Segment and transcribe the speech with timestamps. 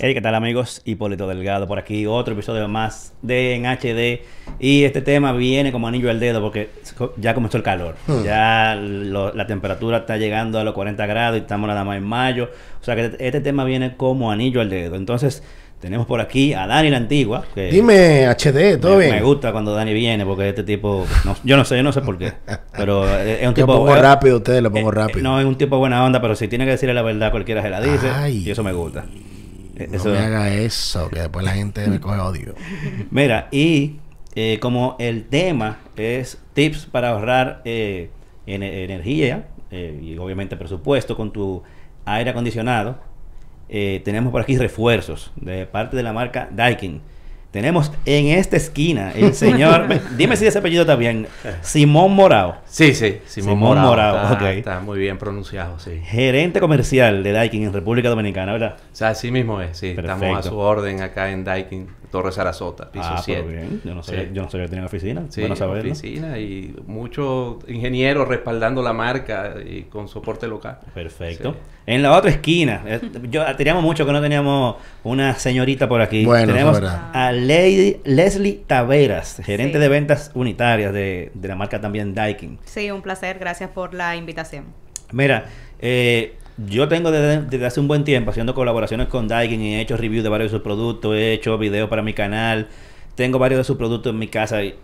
[0.00, 0.80] Hey, ¿qué tal amigos?
[0.84, 4.22] Hipólito Delgado por aquí, otro episodio más de En HD.
[4.60, 6.70] Y este tema viene como anillo al dedo porque
[7.16, 7.96] ya comenzó el calor.
[8.06, 8.22] Hmm.
[8.24, 12.04] Ya lo- la temperatura está llegando a los 40 grados y estamos nada más en
[12.04, 12.48] mayo.
[12.80, 14.94] O sea que este tema viene como anillo al dedo.
[14.94, 15.42] Entonces,
[15.80, 17.44] tenemos por aquí a Dani la Antigua.
[17.52, 19.16] Que Dime, HD, ¿todo me, bien?
[19.16, 22.02] me gusta cuando Dani viene porque este tipo, no- yo no sé, yo no sé
[22.02, 22.34] por qué,
[22.76, 25.18] pero es es un Yo tipo pongo es- rápido, ustedes lo pongo eh, rápido.
[25.18, 27.62] eh, no, es un tipo buena onda, pero si tiene que decirle la verdad, cualquiera
[27.62, 28.08] se la dice.
[28.14, 28.44] Ay.
[28.46, 29.04] y eso me gusta.
[29.86, 32.54] No me haga eso, que después la gente me coge odio.
[33.10, 33.96] Mira, y
[34.34, 38.10] eh, como el tema es tips para ahorrar eh,
[38.46, 41.62] en- energía eh, y obviamente presupuesto con tu
[42.04, 42.98] aire acondicionado,
[43.68, 47.02] tenemos por aquí refuerzos de parte de la marca Daikin.
[47.50, 51.26] Tenemos en esta esquina el señor, me- dime si ese apellido está bien,
[51.62, 53.86] Simón Morao, Sí, sí, Simón, Simón Morao.
[53.88, 54.42] Morao, está, ok.
[54.50, 56.00] está muy bien pronunciado, sí.
[56.04, 58.76] gerente comercial de Daikin en República Dominicana, ¿verdad?
[58.92, 59.88] O sea, así mismo es, sí.
[59.88, 60.38] Estamos Perfecto.
[60.38, 63.42] a su orden acá en Daikin, Torre Sarasota, piso ah, 7.
[63.46, 63.80] pero bien.
[63.84, 64.28] Yo no sabía, Sí.
[64.32, 65.22] yo no sabía que tenían oficina.
[65.28, 65.92] Sí, bueno saberlo.
[65.92, 70.78] oficina y muchos ingenieros respaldando la marca y con soporte local.
[70.94, 71.52] Perfecto.
[71.52, 71.58] Sí.
[71.86, 76.24] En la otra esquina, eh, yo teníamos mucho que no teníamos una señorita por aquí.
[76.24, 77.10] Bueno, tenemos eso es verdad.
[77.14, 79.80] a Lady Leslie Taveras, gerente Sí.
[79.80, 82.58] de ventas unitarias de, de la marca también Daikin.
[82.64, 83.38] Sí, un placer.
[83.38, 84.64] Gracias por la invitación.
[85.12, 85.46] Mira,
[85.80, 86.34] eh,
[86.66, 89.96] yo tengo desde, desde hace un buen tiempo haciendo colaboraciones con Daikin y he hecho
[89.96, 92.68] reviews de varios de sus productos, he hecho videos para mi canal,
[93.14, 94.74] tengo varios de sus productos en mi casa y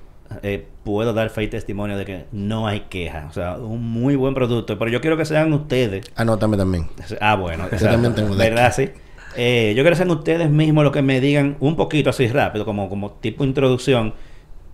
[0.42, 3.26] eh, puedo dar fe y testimonio de que no hay queja.
[3.28, 4.78] O sea, un muy buen producto.
[4.78, 6.86] Pero yo quiero que sean ustedes Anótame también.
[7.20, 7.68] Ah, bueno.
[7.70, 8.72] Yo también tengo de ¿Verdad?
[8.74, 8.88] Sí.
[9.36, 12.88] Eh, yo quiero sean ustedes mismos los que me digan un poquito así rápido, como,
[12.88, 14.14] como tipo introducción,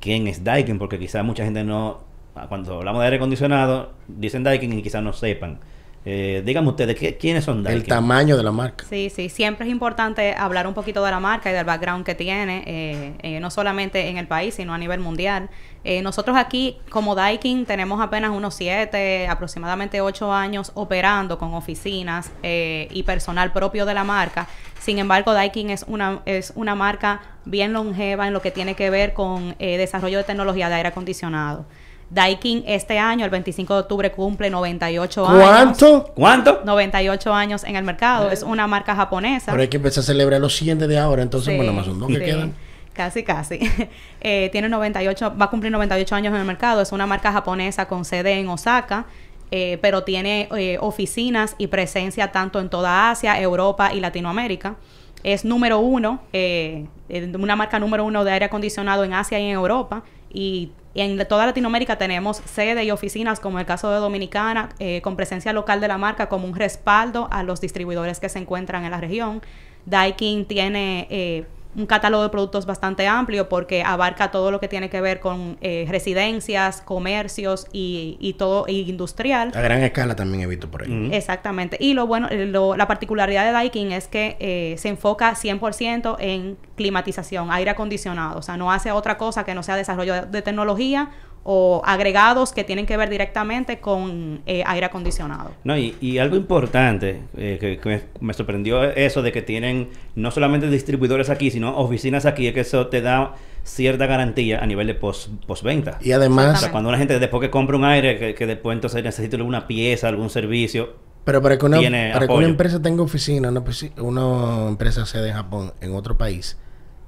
[0.00, 2.00] quién es Daikin, porque quizás mucha gente no,
[2.48, 5.60] cuando hablamos de aire acondicionado, dicen Daikin y quizás no sepan.
[6.03, 7.83] Eh, díganme ustedes, ¿qué- ¿quiénes son Daikin?
[7.83, 8.87] El tamaño de la marca.
[8.88, 12.15] Sí, sí, siempre es importante hablar un poquito de la marca y del background que
[12.15, 15.50] tiene, eh, eh, no solamente en el país, sino a nivel mundial.
[15.84, 22.31] Eh, nosotros aquí, como Daikin, tenemos apenas unos siete, aproximadamente ocho años operando con oficinas
[22.43, 24.49] eh, y personal propio de la marca.
[24.78, 28.88] Sin embargo, Daikin es una, es una marca bien longeva en lo que tiene que
[28.88, 31.67] ver con eh, desarrollo de tecnología de aire acondicionado.
[32.10, 35.43] Daikin este año, el 25 de octubre, cumple 98 años.
[35.43, 36.04] ¿Cuánto?
[36.15, 36.60] ¿Cuánto?
[36.65, 38.31] 98 años en el mercado.
[38.31, 39.53] Es una marca japonesa.
[39.53, 42.09] Ahora hay que empezar a celebrar los 100 desde ahora, entonces, Sí, bueno, más dos
[42.09, 42.25] que sí.
[42.25, 42.54] quedan.
[42.93, 43.60] Casi, casi.
[44.22, 46.82] Eh, tiene 98, va a cumplir 98 años en el mercado.
[46.82, 49.06] Es una marca japonesa con sede en Osaka,
[49.50, 54.75] eh, pero tiene eh, oficinas y presencia tanto en toda Asia, Europa y Latinoamérica.
[55.22, 59.44] Es número uno, eh, eh, una marca número uno de aire acondicionado en Asia y
[59.44, 60.03] en Europa.
[60.32, 65.16] Y en toda Latinoamérica tenemos sede y oficinas, como el caso de Dominicana, eh, con
[65.16, 68.90] presencia local de la marca como un respaldo a los distribuidores que se encuentran en
[68.90, 69.40] la región.
[69.86, 71.46] Daikin tiene eh,
[71.76, 75.56] un catálogo de productos bastante amplio porque abarca todo lo que tiene que ver con
[75.60, 79.53] eh, residencias, comercios y, y todo y industrial.
[79.54, 81.10] A gran escala también he visto por ahí.
[81.12, 81.76] Exactamente.
[81.81, 86.16] Y lo bueno, eh, lo- la particularidad de Daikin es que eh, se enfoca 100%
[86.19, 88.38] en climatización, aire acondicionado.
[88.38, 91.10] O sea, no hace otra cosa que no sea desarrollo de, de tecnología
[91.42, 95.52] o agregados que tienen que ver directamente con eh, aire acondicionado.
[95.64, 99.88] No, y, y algo importante eh, que, que me, me sorprendió eso de que tienen
[100.14, 103.34] no solamente distribuidores aquí, sino oficinas aquí, es que eso te da
[103.64, 105.98] cierta garantía a nivel de post, postventa.
[106.02, 108.74] Y O además, sea, cuando una gente después que compra un aire, que, que después
[108.74, 111.78] entonces necesita alguna pieza, algún servicio, pero para que una,
[112.12, 116.16] para que una empresa tenga oficina, una, ofici- una empresa sede en Japón, en otro
[116.16, 116.58] país,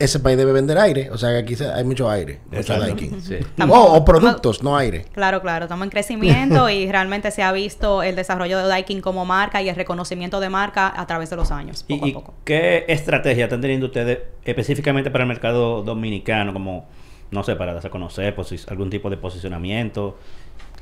[0.05, 1.11] ese país debe vender aire.
[1.11, 2.75] O sea, que aquí se- hay mucho aire, mucho.
[3.21, 3.35] Sí.
[3.35, 5.05] Estamos- O, o productos, no aire.
[5.13, 9.25] Claro, claro, estamos en crecimiento y realmente se ha visto el desarrollo de Daikin como
[9.25, 12.15] marca y el reconocimiento de marca a través de los años, ¿Y, poco y a
[12.15, 12.35] poco.
[12.45, 16.53] qué estrategia están teniendo ustedes específicamente para el mercado dominicano?
[16.53, 16.87] Como,
[17.31, 18.35] no sé, para darse a conocer,
[18.69, 20.19] algún tipo de posicionamiento.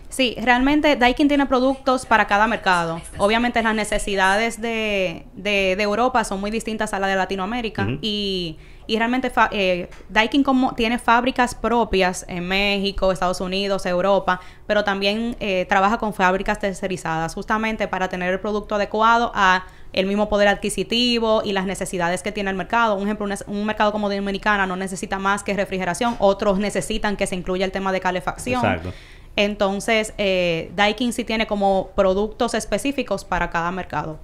[0.08, 3.00] Sí, realmente Daikin tiene productos para cada mercado.
[3.18, 7.98] Obviamente las necesidades de, de- de Europa son muy distintas a las de Latinoamérica Ujú.
[8.02, 8.58] y,
[8.92, 14.82] y realmente fa- eh, Daikin como tiene fábricas propias en México, Estados Unidos, Europa, pero
[14.84, 20.28] también eh, trabaja con fábricas tercerizadas justamente para tener el producto adecuado a el mismo
[20.28, 22.94] poder adquisitivo y las necesidades que tiene el mercado.
[22.96, 27.26] Un ejemplo, un, un mercado como Dominicana no necesita más que refrigeración, otros necesitan que
[27.26, 28.64] se incluya el tema de calefacción.
[28.64, 28.92] Exacto.
[29.36, 34.18] Entonces, eh, Daikin sí tiene como productos específicos para cada mercado.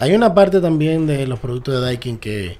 [0.00, 2.56] Hay una parte también de los productos de Daikin que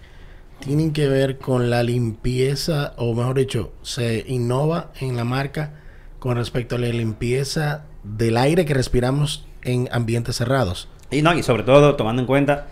[0.61, 5.75] tienen que ver con la limpieza, o mejor dicho, se innova en la marca
[6.19, 10.89] con respecto a la limpieza del aire que respiramos en ambientes cerrados.
[11.11, 12.67] Y no, y sobre todo tomando en cuenta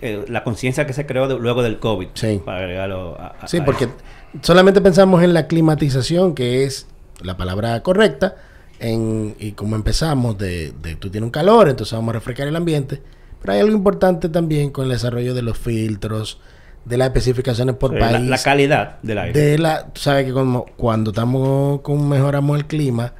[0.00, 2.08] eh, la conciencia que se creó de- luego del COVID.
[2.14, 2.40] Sí.
[2.44, 3.88] Para agregarlo a, a- Sí, porque
[4.42, 6.86] solamente pensamos en la climatización, que es
[7.22, 8.36] la palabra correcta,
[8.80, 12.54] en, y como empezamos de, de tú tienes un calor, entonces vamos a refrescar el
[12.56, 13.02] ambiente,
[13.40, 16.40] pero hay algo importante también con el desarrollo de los filtros,
[16.84, 19.38] de las especificaciones por Sí, la, país, la calidad del aire.
[19.40, 23.12] de la, tú sabes que como, cuando estamos con mejoramos el clima,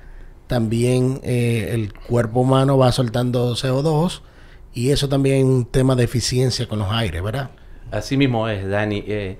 [0.46, 4.22] también eh, el cuerpo humano va soltando CO2
[4.72, 7.50] y eso también es un tema de eficiencia con los aires, ¿verdad?
[7.90, 9.04] Así mismo es, Dani.
[9.06, 9.38] Eh,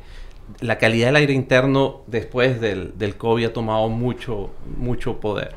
[0.61, 5.55] la calidad del aire interno después del, del COVID ha tomado mucho, mucho poder.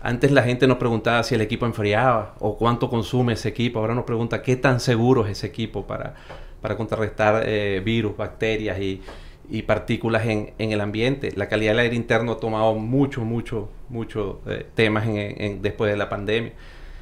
[0.00, 3.78] Antes la gente nos preguntaba si el equipo enfriaba o cuánto consume ese equipo.
[3.78, 6.14] Ahora nos pregunta qué tan seguro es ese equipo para,
[6.62, 9.02] para contrarrestar eh, virus, bacterias y,
[9.50, 11.32] y partículas en, en el ambiente.
[11.36, 15.90] La calidad del aire interno ha tomado mucho, mucho, mucho eh, temas en- en- después
[15.90, 16.52] de la pandemia.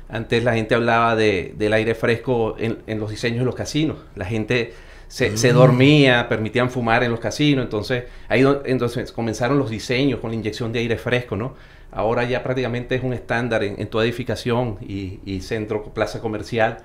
[0.08, 3.98] Antes la gente hablaba de, del aire fresco en, los diseños de los casinos.
[4.16, 4.72] La gente
[5.06, 7.62] se, se dormía, permitían fumar en los casinos.
[7.64, 11.54] Entonces, ahí entonces comenzaron los diseños con la inyección de aire fresco, ¿no?
[11.92, 16.78] Ahora ya prácticamente es un estándar en, en toda edificación y, y centro, plaza comercial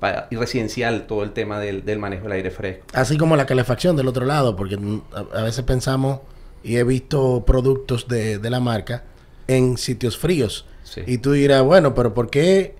[0.00, 2.84] pa- y residencial, todo el tema del, del manejo del aire fresco.
[2.92, 6.20] Así como la calefacción del otro lado, porque mm, a, a veces pensamos
[6.62, 9.04] y he visto productos de, de la marca
[9.48, 10.66] en sitios fríos.
[10.82, 11.02] Sí.
[11.06, 12.76] Y tú dirás, bueno, pero ¿por qué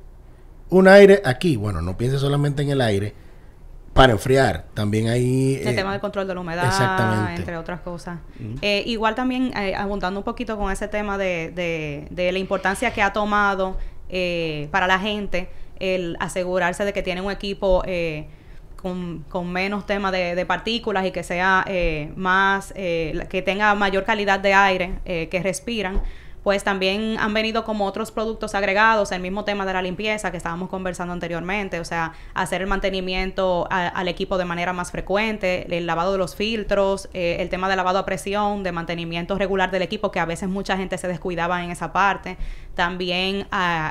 [0.71, 1.57] un aire aquí?
[1.57, 3.15] Bueno, no pienses solamente en el aire
[3.93, 4.65] para enfriar.
[4.75, 5.55] También hay...
[5.63, 7.41] El eh, tema del control de la humedad, exactamente.
[7.41, 8.19] entre otras cosas.
[8.61, 12.93] Eh, igual también, eh, abundando un poquito con ese tema de, de- de la importancia
[12.93, 13.77] que ha tomado
[14.09, 15.49] eh, para la gente
[15.85, 18.27] el asegurarse de que tiene un equipo eh,
[18.85, 24.05] con, con menos tema de, partículas y que sea eh, más, eh, que tenga mayor
[24.05, 26.03] calidad de aire eh, que respiran
[26.45, 30.37] pues también han venido como otros productos agregados, el mismo tema de la limpieza que
[30.37, 35.87] estábamos conversando anteriormente, o sea, hacer el mantenimiento al equipo de manera más frecuente, el
[35.87, 39.81] lavado de los filtros, eh, el tema de lavado a presión, de mantenimiento regular del
[39.81, 42.37] equipo, que a veces mucha gente se descuidaba en esa parte.
[42.75, 43.47] También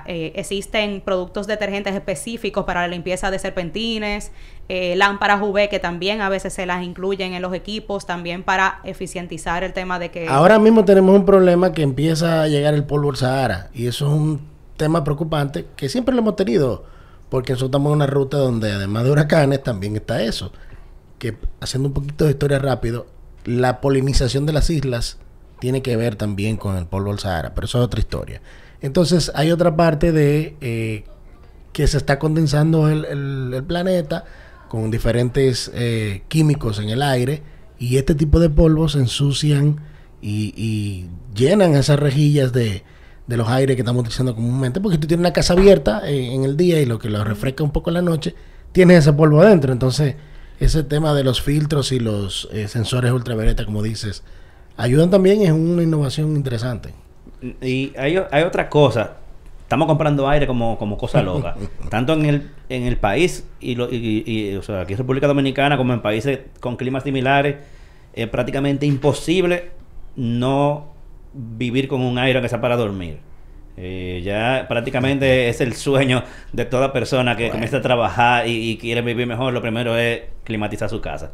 [0.08, 4.32] eh, existen productos detergentes específicos para la limpieza de serpentines,
[4.70, 8.82] eh, lámparas UV que también a veces se las incluyen en los equipos, también para
[8.84, 10.28] eficientizar el tema de que...
[10.28, 13.70] Ahora mismo tenemos un problema que empieza a llegar el polvo al Sahara.
[13.74, 14.42] Y eso es un
[14.76, 16.86] tema preocupante que siempre lo hemos tenido.
[17.30, 20.52] Porque nosotros estamos en una ruta donde además de huracanes también está eso.
[21.20, 23.08] Que haciendo un poquito de historia rápido,
[23.46, 25.18] la polinización de las islas
[25.60, 27.54] tiene que ver también con el polvo al Sahara.
[27.56, 28.42] Pero eso es otra historia.
[28.84, 31.06] Entonces hay otra parte de eh,
[31.72, 34.26] que se está condensando el, planeta
[34.68, 37.42] con diferentes eh, químicos en el aire
[37.80, 39.80] y este tipo de polvos ensucian
[40.22, 42.84] y, llenan esas rejillas de,
[43.28, 46.82] los aires que estamos utilizando comúnmente porque tú tienes una casa abierta en el día
[46.82, 48.36] y lo que lo refresca un poco en la noche
[48.74, 49.72] tienes ese polvo adentro.
[49.72, 50.16] Entonces
[50.60, 54.24] ese tema de los filtros y los eh, sensores ultravioleta como dices
[54.76, 56.94] ayudan también es una innovación interesante
[57.62, 59.18] Y hay, hay otra cosa.
[59.62, 61.56] Estamos comprando aire como, como cosa loca.
[61.90, 65.28] Tanto en el, en el país, y, lo- y- y- o sea, aquí en República
[65.28, 67.56] Dominicana, como en países con climas similares,
[68.14, 69.72] es prácticamente imposible
[70.16, 70.94] no
[71.34, 73.18] vivir con un aire que sea para dormir.
[73.76, 76.22] Eh, ya prácticamente es el sueño
[76.52, 77.54] de toda persona que Bueno.
[77.54, 79.52] comienza a trabajar y, y quiere vivir mejor.
[79.52, 81.32] Lo primero es climatizar su casa.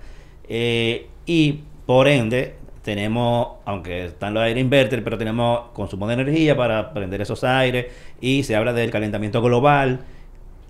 [0.48, 6.56] Eh, y por ende, tenemos, aunque están los aire inverter, pero tenemos consumo de energía
[6.56, 7.88] para prender esos aires
[8.22, 10.00] y se habla del calentamiento global.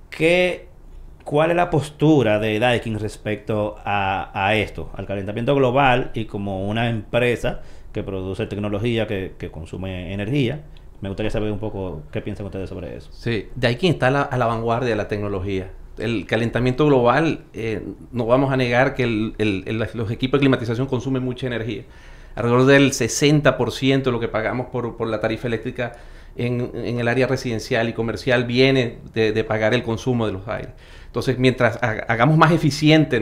[0.09, 0.67] ¿Qué,
[1.23, 6.89] ¿Cuál es la postura de Daikin respecto a, esto, al calentamiento global y como una
[6.89, 7.61] empresa
[7.93, 10.63] que produce tecnología que, consume energía?
[11.01, 13.09] Me gustaría saber un poco qué piensan ustedes sobre eso.
[13.13, 13.47] Sí,
[13.79, 15.69] quien está la, a la vanguardia de la tecnología.
[16.00, 21.48] El calentamiento global, eh, no vamos a negar que los equipos de climatización consumen mucha
[21.48, 21.84] energía.
[22.36, 25.98] Alrededor del 60% de lo que pagamos por, la tarifa eléctrica
[26.38, 30.72] en, el área residencial y comercial viene de, pagar el consumo de los aires.
[31.08, 33.18] Entonces, mientras ha- hagamos más eficiente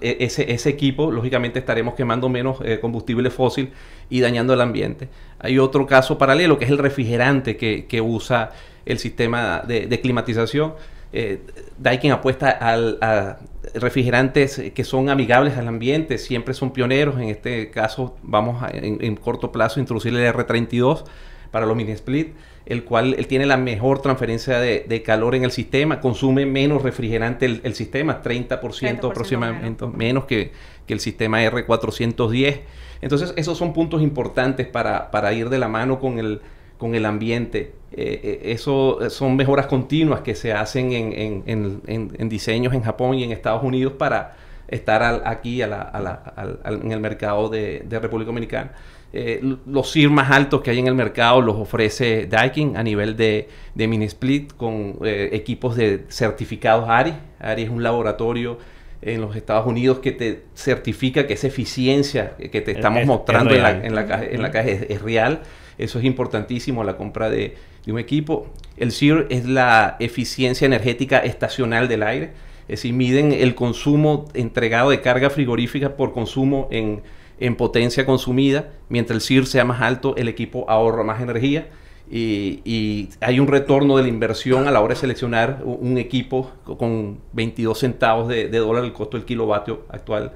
[0.00, 3.70] e- ese, equipo, lógicamente estaremos quemando menos eh, combustible fósil
[4.08, 5.08] y dañando el ambiente.
[5.38, 8.50] Hay otro caso paralelo que es el refrigerante que, usa
[8.86, 10.72] el sistema de climatización.
[11.12, 11.40] Eh,
[11.78, 13.38] Daikin apuesta al- a
[13.74, 17.16] refrigerantes que son amigables al ambiente, siempre son pioneros.
[17.16, 21.04] En este caso, vamos a, en, en corto plazo a introducir el R32
[21.50, 22.34] para los mini split,
[22.66, 26.82] el cual él tiene la mejor transferencia de, de calor en el sistema, consume menos
[26.82, 30.52] refrigerante el, el sistema, 30%, 30% aproximadamente menos que,
[30.86, 32.60] que el sistema R410.
[33.00, 36.40] Entonces, esos son puntos importantes para, para ir de la mano con el,
[36.78, 37.74] con el ambiente.
[37.92, 41.42] Eh, eh, eso son mejoras continuas que se hacen en, en,
[41.86, 44.36] en, en, diseños en Japón y en Estados Unidos para
[44.68, 48.72] estar aquí a la, a la, al, en el mercado de, de República Dominicana.
[49.10, 53.16] Eh, los SIR más altos que hay en el mercado los ofrece Daikin a nivel
[53.16, 57.14] de, de mini split con eh, equipos de certificados ARI.
[57.40, 58.58] ARI es un laboratorio
[59.00, 63.62] en los Estados Unidos que te certifica que esa eficiencia que te estamos mostrando en,
[63.62, 65.40] la, en, la, caja, en la caja es, es, real.
[65.78, 67.56] Eso es importantísimo la compra de,
[67.86, 68.48] un equipo.
[68.76, 72.32] El SIR es la eficiencia energética estacional del aire.
[72.64, 77.00] Es decir, miden el consumo entregado de carga frigorífica por consumo en
[77.40, 78.68] en potencia consumida.
[78.88, 81.68] Mientras el CIR sea más alto, el equipo ahorra más energía.
[82.10, 86.50] Y, y, hay un retorno de la inversión a la hora de seleccionar un, equipo
[86.64, 90.32] con 22 centavos de, de, dólar el costo del kilovatio actual,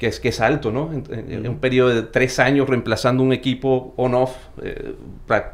[0.00, 0.90] que es, que es alto, ¿no?
[0.94, 4.94] En, en, en un periodo de tres años reemplazando un equipo on-off, eh,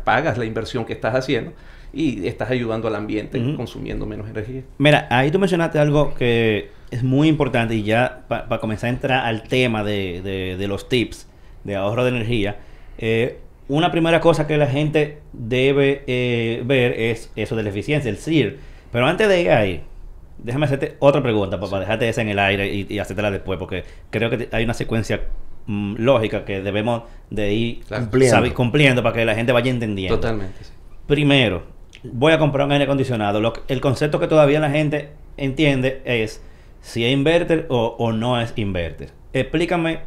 [0.04, 1.52] pagas la inversión que estás haciendo
[1.92, 3.56] y estás ayudando al ambiente uh -huh.
[3.56, 4.62] consumiendo menos energía.
[4.78, 8.92] Mira, ahí tú mencionaste algo que es muy importante y ya para pa comenzar a
[8.92, 11.26] entrar al tema de, de, de, los tips
[11.64, 12.58] de ahorro de energía,
[12.98, 18.08] eh, una primera cosa que la gente debe eh, ver es eso de la eficiencia,
[18.08, 18.58] el CIR.
[18.92, 19.82] Pero antes de ir ahí,
[20.38, 23.84] déjame hacerte otra pregunta, papá, dejarte esa en el aire y, y hacértela después, porque
[24.10, 25.22] creo que hay una secuencia
[25.66, 28.04] mmm, lógica que debemos de ir claro.
[28.04, 28.36] cumpliendo.
[28.36, 30.16] Sabe, cumpliendo para que la gente vaya entendiendo.
[30.16, 30.64] Totalmente.
[30.64, 30.70] Sí.
[31.06, 31.64] Primero,
[32.02, 33.40] voy a comprar un aire acondicionado.
[33.40, 36.42] Lo, el concepto que todavía la gente entiende es
[36.80, 39.10] si es inverter o, o no es inverter.
[39.32, 40.00] Explícame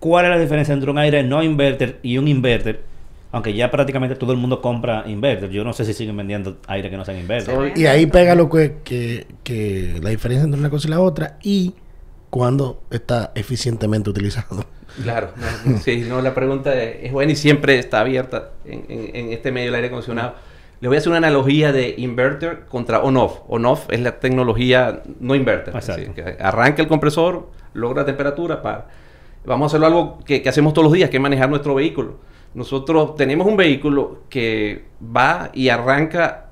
[0.00, 2.82] cuál es la diferencia entre un aire no inverter y un inverter.
[3.36, 5.50] Aunque ya prácticamente todo el mundo compra inverter.
[5.50, 7.76] Yo no sé si siguen vendiendo aire que no sean inverter.
[7.76, 11.36] Y ahí pega lo que, que, que la diferencia entre una cosa y la otra
[11.42, 11.74] y
[12.30, 14.64] cuando está eficientemente utilizado.
[15.02, 15.32] Claro,
[15.66, 19.52] no, sí, no, la pregunta es, buena y siempre está abierta en, en, en este
[19.52, 20.36] medio del aire acondicionado.
[20.80, 23.40] Le voy a hacer una analogía de inverter contra on-off.
[23.48, 25.76] On-off es la tecnología no inverter.
[25.76, 28.86] Así, que arranca el compresor, logra temperatura, para.
[29.44, 32.16] Vamos a hacerlo algo que, que, hacemos todos los días, que es manejar nuestro vehículo.
[32.56, 36.46] Nosotros tenemos un vehículo que va y arranca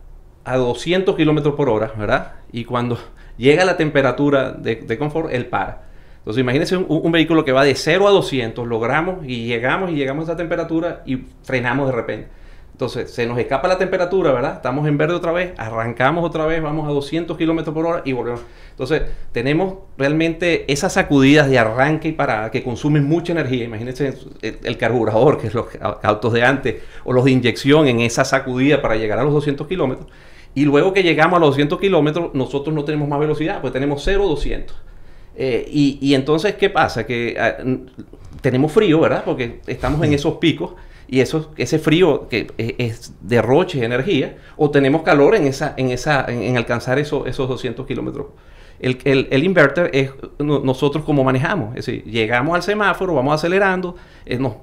[0.45, 2.33] a 200 kilómetros por hora, ¿verdad?
[2.53, 2.99] Y cuando
[3.39, 5.85] llega la temperatura de, de confort, él para.
[6.19, 9.95] Entonces, imagínense un, un, vehículo que va de 0 a 200, logramos y llegamos y
[9.95, 12.29] llegamos a esa temperatura y frenamos de repente.
[12.75, 14.55] Entonces, se nos escapa la temperatura, ¿verdad?
[14.55, 18.13] Estamos en verde otra vez, arrancamos otra vez, vamos a 200 kilómetros por hora y
[18.13, 18.41] volvemos.
[18.71, 23.63] Entonces, tenemos realmente esas sacudidas de arranque y parada que consumen mucha energía.
[23.63, 25.67] Imagínense el, el carburador, que es los
[26.03, 29.69] autos de antes, o los de inyección en esa sacudida para llegar a los 200
[29.69, 30.09] kilómetros.
[30.57, 34.03] Y luego que llegamos a los 200 kilómetros, nosotros no tenemos más velocidad, pues tenemos
[34.05, 34.77] 0 200.
[35.37, 37.07] Eh, y, y, entonces, ¿qué pasa?
[37.07, 37.87] Que uh,
[38.41, 39.23] tenemos frío, ¿verdad?
[39.25, 40.73] Porque estamos en esos picos
[41.09, 45.75] y eso, ese frío que es, es derroche de energía, o tenemos calor en, esa,
[45.77, 48.27] en, esa, en, en alcanzar eso, esos 200 kilómetros.
[48.81, 53.95] El, el, el, inverter es nosotros como manejamos, es decir, llegamos al semáforo, vamos acelerando,
[54.27, 54.55] eh, nos,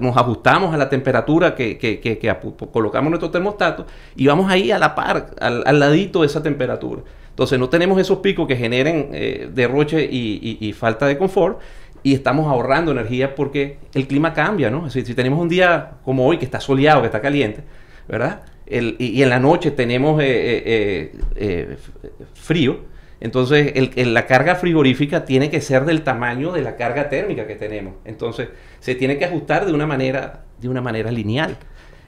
[0.00, 2.36] nos, ajustamos a la temperatura que, que, que, que
[2.72, 7.02] colocamos nuestro termostato y vamos ahí a la par, al, al, ladito de esa temperatura.
[7.30, 11.60] Entonces no tenemos esos picos que generen eh, derroche y, y, y falta de confort,
[12.02, 14.88] y estamos ahorrando energía porque el clima cambia, ¿no?
[14.90, 17.62] Si, si tenemos un día como hoy que está soleado, que está caliente,
[18.08, 18.42] ¿verdad?
[18.66, 21.76] El, y, y, en la noche tenemos eh, eh, eh,
[22.34, 22.84] frío,
[23.20, 27.46] entonces el, el, la carga frigorífica tiene que ser del tamaño de la carga térmica
[27.46, 27.94] que tenemos.
[28.04, 31.56] Entonces se tiene que ajustar de una manera, de una manera lineal.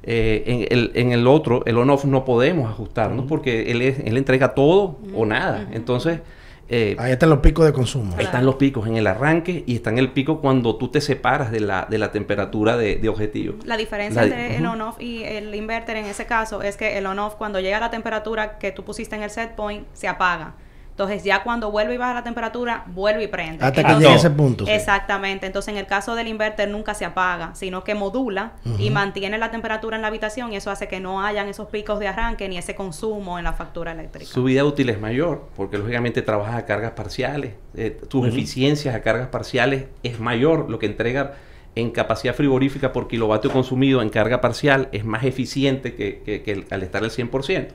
[0.05, 3.29] en, el, en, el, otro, el on-off, no podemos ajustarnos uh -huh.
[3.29, 5.13] porque él, es, él entrega todo uh -huh.
[5.17, 5.69] o nada.
[5.73, 6.21] Entonces
[6.69, 8.15] eh, ahí están los picos de consumo.
[8.17, 11.51] Ahí están los picos en el arranque y están el pico cuando tú te separas
[11.51, 13.57] de la, de la temperatura de, de objetivo.
[13.65, 14.59] La diferencia la, entre uh -huh.
[14.59, 17.81] el on-off y el inverter en ese caso es que el on-off cuando llega a
[17.81, 20.55] la temperatura que tú pusiste en el set point se apaga.
[20.93, 23.65] Entonces ya cuando vuelve y baja la temperatura, vuelve y prende.
[23.65, 24.67] Hasta Entonces, que llegue ese punto.
[24.69, 25.47] Exactamente.
[25.47, 28.81] Entonces en el caso del inverter nunca se apaga, sino que modula uh -huh.
[28.81, 31.99] y mantiene la temperatura en la habitación y eso hace que no hayan esos picos
[31.99, 34.31] de arranque ni ese consumo en la factura eléctrica.
[34.31, 37.55] Su vida útil es mayor porque lógicamente trabajas a cargas parciales.
[37.75, 38.29] Eh, tus uh -huh.
[38.29, 40.69] eficiencias a cargas parciales es mayor.
[40.69, 41.37] Lo que entrega
[41.75, 46.67] en capacidad frigorífica por kilovatio consumido en carga parcial es más eficiente que, que, que
[46.71, 47.69] al estar al 100%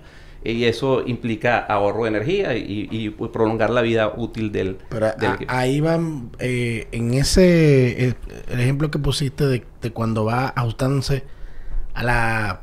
[0.43, 5.11] y eso implica ahorro de energía y, y pues, prolongar la vida útil del, Pero
[5.17, 8.15] del a, ahí van eh, en ese el,
[8.49, 11.23] el, ejemplo que pusiste de, de, cuando va ajustándose
[11.93, 12.61] a la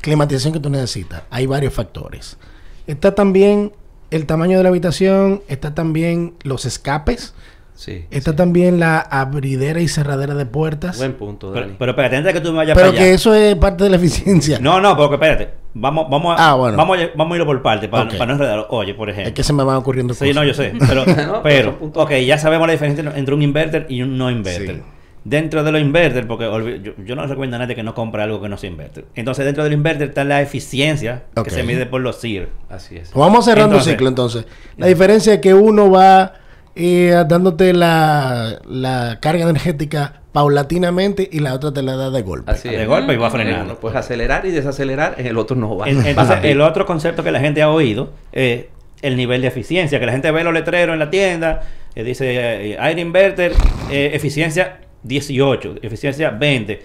[0.00, 2.38] climatización que tú necesitas hay varios factores
[2.86, 3.72] está también
[4.10, 7.34] el tamaño de la habitación está también los escapes
[7.80, 8.04] Sí.
[8.10, 10.98] Está también la abridera y cerradera de puertas.
[10.98, 11.76] Buen punto, Pero, Dani.
[11.78, 13.14] pero espérate, antes de que tú me vayas pero para que allá.
[13.14, 14.58] eso es parte de la eficiencia.
[14.60, 15.59] No, no, porque espérate.
[15.72, 16.76] Vamos, vamos a, Ah, bueno.
[16.76, 18.66] vamos, a, vamos a irlo por parte para, no enredar.
[18.70, 19.28] Oye, por ejemplo.
[19.28, 20.34] Es que se me van ocurriendo Sí, cosas.
[20.34, 20.72] no, yo sé.
[20.86, 24.76] Pero, No, pero ok, ya sabemos la diferencia entre- un inverter y un no inverter.
[24.76, 24.82] Sí.
[25.22, 26.44] Dentro de los inverter, porque
[26.82, 29.04] yo, yo no recomiendo a nadie que no compre algo que no sea inverter.
[29.14, 32.48] Entonces, dentro del inverter está la eficiencia que se mide por los SIR.
[32.70, 33.10] Así es.
[33.10, 34.46] Pues Vamos cerrando Entonces- el ciclo entonces.
[34.78, 36.32] La diferencia es que uno va
[36.74, 42.50] eh, dándote la, la carga energética paulatinamente y la otra te la da de golpe.
[42.50, 43.64] Así de golpe y va En frenando.
[43.64, 45.86] uno puedes acelerar y desacelerar, el otro no va.
[45.86, 48.66] Va Entonces, el otro concepto que la gente ha oído es
[49.02, 51.62] el nivel de eficiencia, que la gente ve los letreros en la tienda,
[51.94, 53.52] eh, dice eh, aire inverter,
[53.90, 56.82] eh, eficiencia 18, eficiencia 20.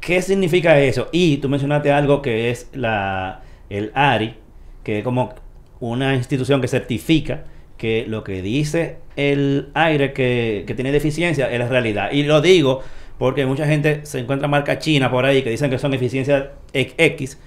[0.00, 1.08] ¿Qué significa eso?
[1.12, 4.34] Y tú mencionaste algo que es la el ARI,
[4.82, 5.32] que es como
[5.78, 7.44] una institución que certifica
[7.80, 12.12] que lo que dice el aire que, que tiene deficiencia es la realidad.
[12.12, 12.82] Y lo digo
[13.18, 17.38] porque mucha gente se encuentra marca china por ahí que dicen que son eficiencias X,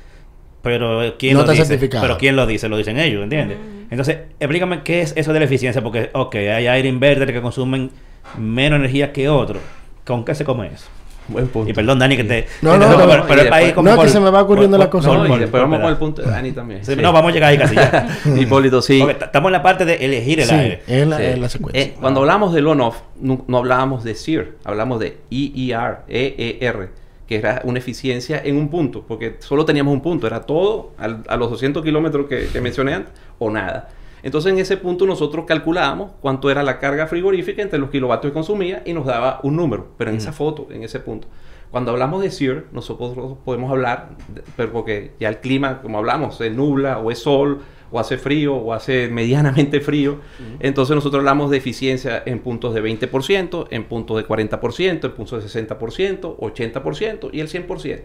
[0.63, 1.65] pero ¿quién No lo está dice?
[1.65, 2.03] certificado.
[2.03, 2.67] Pero ¿quién lo dice?
[2.67, 3.57] Lo dicen ellos, ¿entiendes?
[3.91, 7.91] Entonces, explícame qué es eso de la eficiencia, porque, ok, hay aire inverter que consumen
[8.39, 9.61] menos energía que otros.
[10.03, 10.87] ¿Con qué se come eso?
[11.27, 11.69] Buen punto.
[11.69, 12.47] Y perdón, Dani, que te...
[12.61, 14.19] No, no, no, pero, no, pero y el país después- como no, por- que se
[14.19, 15.07] me va ocurriendo por- la cosa.
[15.13, 16.83] No, y después vamos con el punto de Dani también.
[16.85, 17.01] Sí, Sí.
[17.01, 18.07] No, vamos a llegar ahí casi ya.
[18.39, 18.99] Hipólito, sí.
[18.99, 20.81] Porque estamos en la parte de elegir el Sí, aire.
[20.87, 21.23] es la, Sí.
[21.23, 21.81] es la secuencia.
[21.81, 26.89] Eh, cuando hablamos del on-off, no, no hablábamos de SEER, hablamos de EER, EER,
[27.27, 31.23] que era una eficiencia en un punto, porque solo teníamos un punto, era todo al-
[31.29, 33.89] a los 200 kilómetros que, que mencioné antes, o nada.
[34.23, 38.33] Entonces en ese punto nosotros calculábamos cuánto era la carga frigorífica entre los kilovatios que
[38.33, 41.27] consumía y nos daba un número, pero en esa foto, en ese punto.
[41.71, 46.37] Cuando hablamos de SEER, nosotros podemos hablar, de- pero porque ya el clima, como hablamos,
[46.37, 47.59] se nubla o es sol
[47.91, 50.19] o hace frío o hace medianamente frío.
[50.59, 55.43] Entonces nosotros hablamos de eficiencia en puntos de 20%, en puntos de 40%, en puntos
[55.43, 58.03] de 60%, 80% y el 100%.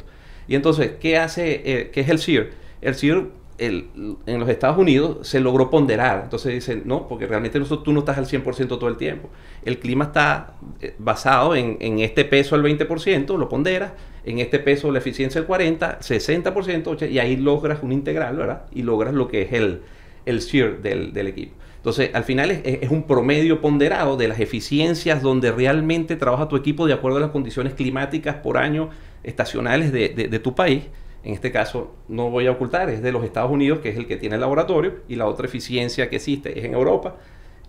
[0.48, 2.50] Y entonces, ¿qué hace, eh, qué es el SEER?
[2.80, 3.26] El SEER
[3.58, 3.88] el-
[4.26, 6.20] en los Estados Unidos se logró ponderar.
[6.24, 9.28] Entonces dicen, no, porque realmente nosotros, tú no estás al 100% todo el tiempo.
[9.64, 13.92] El clima está eh, basado en, este peso al 20%, lo ponderas,
[14.24, 16.42] en este peso la eficiencia del 40%, 60%,
[16.84, 18.62] 80%, y ahí logras un integral, ¿verdad?
[18.72, 19.82] Y logras lo que es el,
[20.26, 21.54] el SEER del, del equipo.
[21.76, 26.86] Entonces, al final es, un promedio ponderado de las eficiencias donde realmente trabaja tu equipo
[26.86, 28.90] de acuerdo a las condiciones climáticas por año
[29.22, 30.84] estacionales de- de tu país.
[31.24, 34.06] En este caso, no voy a ocultar, es de los Estados Unidos, que es el
[34.06, 37.16] que tiene el laboratorio, y la otra eficiencia que existe es en Europa.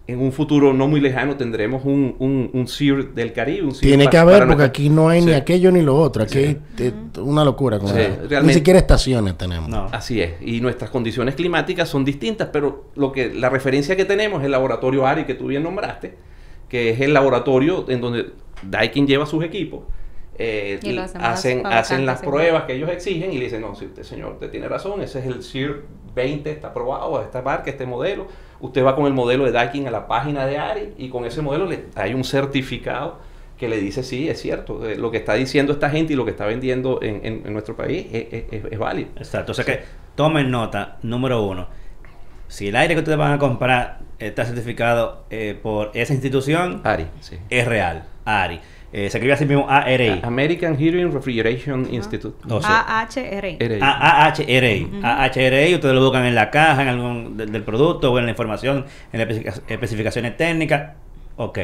[0.07, 3.67] En un futuro no muy lejano tendremos un, un, un del Caribe.
[3.67, 6.23] Un Tiene que haber, porque nuestra- aquí no hay ni aquello ni lo otro.
[6.23, 6.57] Aquí Sí.
[6.79, 7.77] hay eh, una locura.
[7.77, 8.41] Con Sí, eso.
[8.41, 9.69] Ni siquiera estaciones tenemos.
[9.69, 9.87] No.
[9.91, 14.39] Así es, y nuestras condiciones climáticas son distintas, pero lo que la referencia que tenemos
[14.41, 16.15] es el laboratorio ARI que tú bien nombraste,
[16.69, 18.31] que es el laboratorio en donde
[18.63, 19.81] Daikin lleva sus equipos,
[20.39, 24.03] eh, Y hacen, hacen las pruebas que ellos exigen y le dicen, no, si usted
[24.03, 25.83] señor, usted tiene razón, ese es el SEER
[26.15, 28.27] 20, está aprobado, esta marca, este modelo,
[28.61, 31.41] usted va con el modelo de Daikin a la página de ARI y con ese
[31.41, 33.19] modelo le, hay un certificado
[33.57, 36.23] que le dice, sí, es cierto, eh, lo que está diciendo esta gente y lo
[36.23, 39.09] que está vendiendo en, en- en nuestro país es, es- es- es válido.
[39.17, 39.51] Exacto.
[39.51, 39.81] O sea que
[40.15, 41.67] tomen nota, número uno.
[42.47, 47.07] Si el aire que ustedes van a comprar está certificado eh, por esa institución, ARI,
[47.19, 47.37] sí.
[47.49, 48.05] es real.
[48.25, 48.59] ARI.
[48.91, 50.19] Eh, se escribe así mismo ARI.
[50.23, 52.35] American Heating Refrigeration Institute.
[52.51, 53.57] O sea, AHRI.
[53.59, 53.79] RI.
[53.81, 54.91] AHRI.
[55.03, 58.31] AHRI, ustedes lo buscan en la caja, en algún del, del producto o en la
[58.31, 60.93] información, en las especifica- especificaciones técnicas.
[61.37, 61.59] Ok.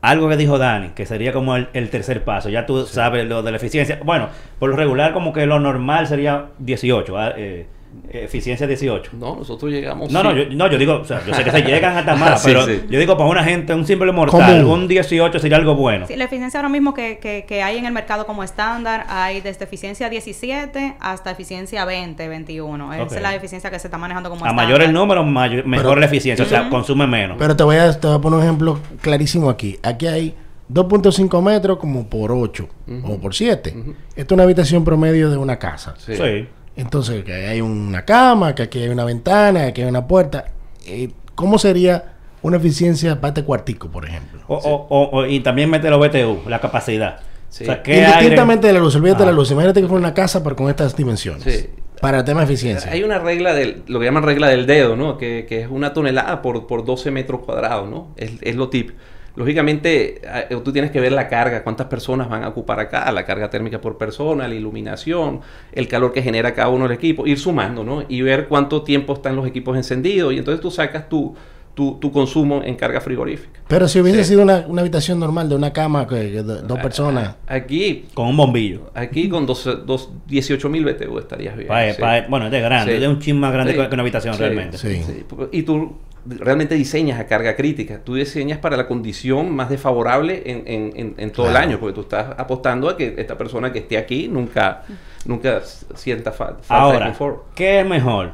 [0.00, 2.50] Algo que dijo Dani, que sería como el, el tercer paso.
[2.50, 4.00] Ya tú sabes lo de la eficiencia.
[4.04, 7.18] Bueno, por lo regular, como que lo normal sería 18.
[7.18, 7.66] ah, eh,
[8.10, 9.12] eficiencia 18.
[9.18, 10.10] No, nosotros llegamos.
[10.10, 12.42] No, no, yo, no, yo digo, o sea, yo sé que se llegan hasta más,
[12.42, 12.82] Sí, pero sí.
[12.88, 16.06] yo digo para una gente, un simple mortal, un 18 sería algo bueno.
[16.06, 19.40] Sí, la eficiencia ahora mismo que, que, que hay en el mercado como estándar, hay
[19.40, 22.94] desde eficiencia 17 hasta eficiencia 20, 21.
[22.94, 24.66] Esa es la eficiencia que se está manejando como A estándar.
[24.66, 27.36] mayor el número, mayor- mejor Pero- la eficiencia, o sea, consume menos.
[27.38, 29.78] Pero te voy, a, te voy a poner un ejemplo clarísimo aquí.
[29.82, 30.34] Aquí hay
[30.72, 32.68] 2.5 metros como por 8
[33.04, 33.74] o por 7.
[33.76, 33.90] Ujú.
[34.16, 35.94] Esto es una habitación promedio de una casa.
[35.98, 36.16] Sí.
[36.16, 36.48] sí.
[36.76, 40.46] Entonces, que hay una cama, que aquí hay una ventana, que aquí hay una puerta.
[40.86, 44.40] Eh, ¿Cómo sería una eficiencia para este cuartico, por ejemplo?
[44.48, 47.20] O, o- o- o- y también mete los BTU, la capacidad.
[47.48, 47.62] Sí.
[47.64, 48.74] O sea, ¿qué Indistintamente aire?
[48.74, 49.30] de la luz, olvídate de Ah.
[49.30, 49.50] la luz.
[49.52, 51.42] Imagínate que fue una casa, pero con estas dimensiones.
[51.44, 51.68] Sí.
[52.00, 52.90] Para el tema de eficiencia.
[52.90, 55.16] Hay una regla del, lo que llaman regla del dedo, ¿no?
[55.16, 58.08] Que, que es una tonelada por, por 12 metros cuadrados, ¿no?
[58.16, 58.98] Es, es lo típico.
[59.36, 63.24] Lógicamente, eh, tú tienes que ver la carga, cuántas personas van a ocupar acá, la
[63.24, 65.40] carga térmica por persona, la iluminación,
[65.72, 68.04] el calor que genera cada uno del equipo, ir sumando, ¿no?
[68.08, 70.32] Y ver cuánto tiempo están los equipos encendidos.
[70.32, 71.34] Y entonces tú sacas tu,
[71.74, 73.60] tu, tu consumo en carga frigorífica.
[73.66, 74.30] Pero si hubiese Sí.
[74.30, 77.36] sido una, una habitación normal de una cama, que, que do- dos personas.
[77.46, 78.90] Aquí, Con un bombillo.
[78.94, 81.68] aquí con dos, dos, 18 mil BTU estarías bien.
[81.68, 82.00] Pa- sí.
[82.00, 83.02] pa- bueno, es grande, Sí.
[83.02, 83.78] es un chin más grande Sí.
[83.80, 84.40] que una habitación Sí.
[84.40, 84.78] realmente.
[84.78, 85.02] Sí.
[85.02, 88.00] Sí, Y tú realmente diseñas a carga crítica.
[88.02, 91.94] Tú diseñas para la condición más desfavorable en, en- en- en todo el año, porque
[91.94, 94.84] tú estás apostando a que esta persona que esté aquí nunca,
[95.26, 95.60] nunca
[95.94, 97.38] sienta fa- falta de Ahora, confort.
[97.54, 98.32] ¿qué es mejor?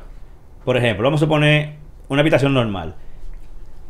[0.65, 1.75] Por ejemplo, vamos a poner
[2.09, 2.95] una habitación normal.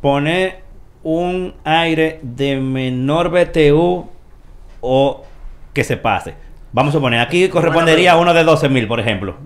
[0.01, 0.63] Poner
[1.03, 4.07] un aire de menor BTU
[4.81, 5.25] o
[5.73, 6.35] que se pase.
[6.73, 9.37] Vamos a poner, aquí correspondería a uno de 12.000, por ejemplo.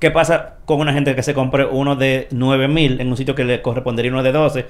[0.00, 3.44] ¿Qué pasa con una gente que se compre uno de 9.000 en un sitio que
[3.44, 4.66] le correspondería uno de 12?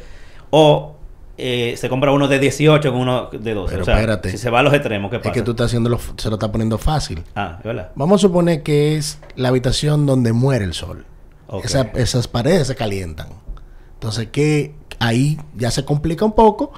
[0.51, 0.95] O
[1.37, 3.71] eh, se compra uno de 18 con uno de 12.
[3.73, 4.31] Pero o sea, espérate.
[4.31, 5.31] si se va a los extremos, ¿qué pasa?
[5.31, 7.23] Es que tú estás haciendo se lo está poniendo fácil.
[7.37, 7.91] Ah, es verdad.
[7.95, 11.05] Vamos a suponer que es la habitación donde muere el sol.
[11.63, 13.29] Esa- esas paredes se calientan.
[13.95, 16.73] Entonces, que ahí ya se complica un poco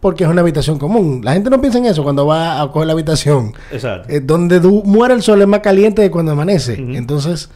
[0.00, 1.20] porque es una habitación común.
[1.24, 3.52] La gente no piensa en eso cuando va a coger la habitación.
[3.70, 4.08] Exacto.
[4.10, 6.74] Eh, donde du- muere el sol es más caliente de cuando amanece.
[6.74, 7.50] Entonces,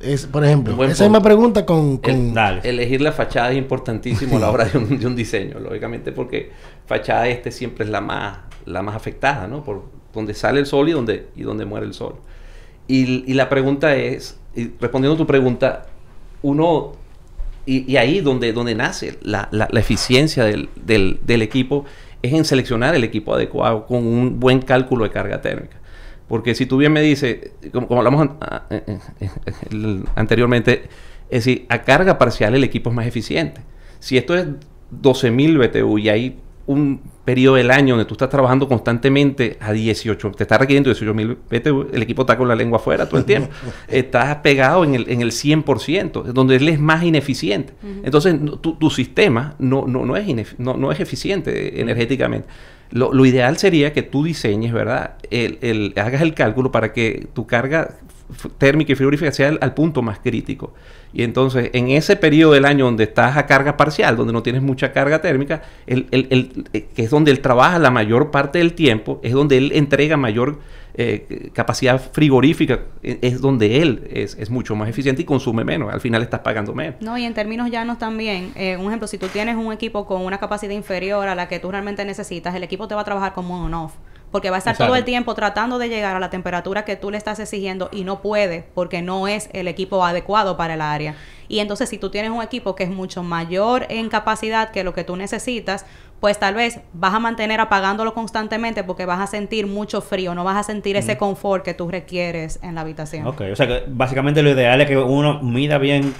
[0.00, 1.02] es, por ejemplo, esa punto.
[1.04, 2.00] misma pregunta con...
[2.02, 2.60] El- con- Dale.
[2.64, 6.50] Elegir la fachada es importantísimo a la hora de un, de un diseño, lógicamente, porque
[6.86, 9.62] fachada este siempre es la más, la más afectada, ¿no?
[9.62, 12.16] Por donde sale el sol y donde, y donde muere el sol.
[12.88, 15.86] Y, y la pregunta es, y respondiendo a tu pregunta,
[16.42, 16.92] uno,
[17.66, 21.84] y, ahí donde, donde nace la, la- eficiencia del, del- del equipo,
[22.22, 25.76] es en seleccionar el equipo adecuado con un buen cálculo de carga térmica.
[26.28, 28.28] Porque si tú bien me dices, como, como hablamos
[28.70, 30.84] eh, eh, anteriormente,
[31.30, 33.60] es decir, a carga parcial el equipo es más eficiente.
[33.98, 34.46] Si esto es
[35.02, 40.30] 12.000 BTU y hay un periodo del año donde tú estás trabajando constantemente a 18,
[40.32, 43.48] te está requiriendo 18.000 BTU, el equipo está con la lengua afuera todo el tiempo.
[43.88, 47.74] Estás pegado en el, en el 100%, donde él es más ineficiente.
[48.02, 52.48] Entonces, tu, tu sistema no, no, no, es no, no es eficiente energéticamente.
[52.90, 55.14] Lo, lo ideal sería que tú diseñes, ¿verdad?
[55.30, 57.96] El, el- hagas el cálculo para que tu carga
[58.58, 60.72] térmica y frigorífica sea al, punto más crítico.
[61.12, 64.62] Y entonces, en ese periodo del año donde estás a carga parcial, donde no tienes
[64.62, 68.72] mucha carga térmica, el, el- eh, que es donde él trabaja la mayor parte del
[68.74, 70.58] tiempo, es donde él entrega mayor
[70.96, 75.92] eh, capacidad frigorífica, e- es donde él es, es mucho más eficiente y consume menos.
[75.92, 76.96] Al final estás pagando menos.
[77.00, 80.22] No, y en términos llanos también, eh, un ejemplo, si tú tienes un equipo con
[80.22, 83.34] una capacidad inferior a la que tú realmente necesitas, el equipo te va a trabajar
[83.34, 83.92] como un on-off.
[84.34, 84.88] Porque va a estar Exacto.
[84.88, 88.02] todo el tiempo tratando de llegar a la temperatura que tú le estás exigiendo y
[88.02, 91.14] no puede porque no es el equipo adecuado para el área.
[91.46, 94.92] Y entonces si tú tienes un equipo que es mucho mayor en capacidad que lo
[94.92, 95.86] que tú necesitas,
[96.18, 100.42] pues tal vez vas a mantener apagándolo constantemente porque vas a sentir mucho frío, no
[100.42, 103.28] vas a sentir ese confort que tú requieres en la habitación.
[103.28, 106.12] Ok, o sea que básicamente lo ideal es que uno mida bien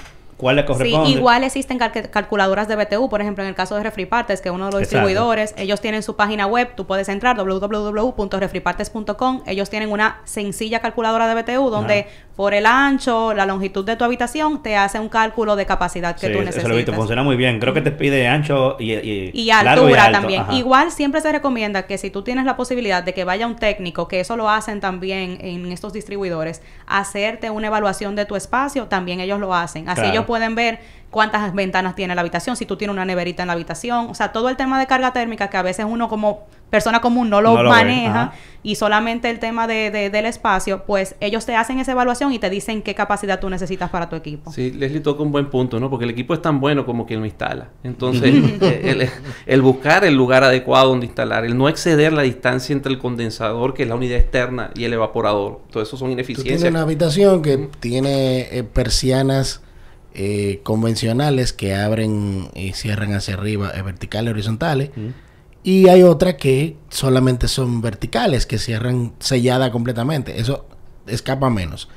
[0.44, 4.42] cuál le Sí, igual existen calculadoras de BTU, por ejemplo, en el caso de Refripartes,
[4.42, 5.06] que uno de los Exacto.
[5.06, 11.34] distribuidores, ellos tienen su página web, tú puedes entrar www.refripartes.com, ellos tienen una sencilla calculadora
[11.34, 12.08] de BTU donde.
[12.36, 16.26] Por el ancho, la longitud de tu habitación, te hace un cálculo de capacidad que
[16.26, 16.68] Sí, tú eso necesitas.
[16.68, 17.60] lo he visto, funciona muy bien.
[17.60, 20.18] Creo que te pide ancho y, y, Y altura alto.
[20.20, 20.42] también.
[20.42, 20.52] Ajá.
[20.54, 24.08] Igual siempre se recomienda que si tú tienes la posibilidad de que vaya un técnico,
[24.08, 29.20] que eso lo hacen también en estos distribuidores, hacerte una evaluación de tu espacio, también
[29.20, 29.88] ellos lo hacen.
[29.88, 30.10] Así Claro.
[30.10, 30.80] ellos pueden ver
[31.14, 34.32] cuántas ventanas tiene la habitación, si tú tienes una neverita en la habitación, o sea,
[34.32, 37.54] todo el tema de carga térmica que a veces uno como persona común no lo
[37.54, 38.32] No lo ve, maneja
[38.64, 42.40] y solamente el tema de, de- del espacio, pues ellos te hacen esa evaluación y
[42.40, 44.50] te dicen qué capacidad tú necesitas para tu equipo.
[44.52, 45.88] Sí, Leslie toca un buen punto, ¿no?
[45.88, 47.68] Porque el equipo es tan bueno como quien lo instala.
[47.84, 48.24] Entonces,
[48.60, 49.08] el,
[49.46, 53.72] el buscar el lugar adecuado donde instalar, el no exceder la distancia entre el condensador,
[53.72, 55.60] que es la unidad externa, y el evaporador.
[55.70, 56.70] Todo eso son Tú tienes ineficiencias.
[56.70, 59.60] una habitación que tiene eh, persianas
[60.14, 64.90] eh, convencionales que abren y cierran hacia arriba, eh, verticales horizontales.
[65.62, 70.38] Y hay otras que solamente son verticales, que cierran sellada completamente.
[70.38, 70.66] Eso
[71.06, 71.88] escapa menos.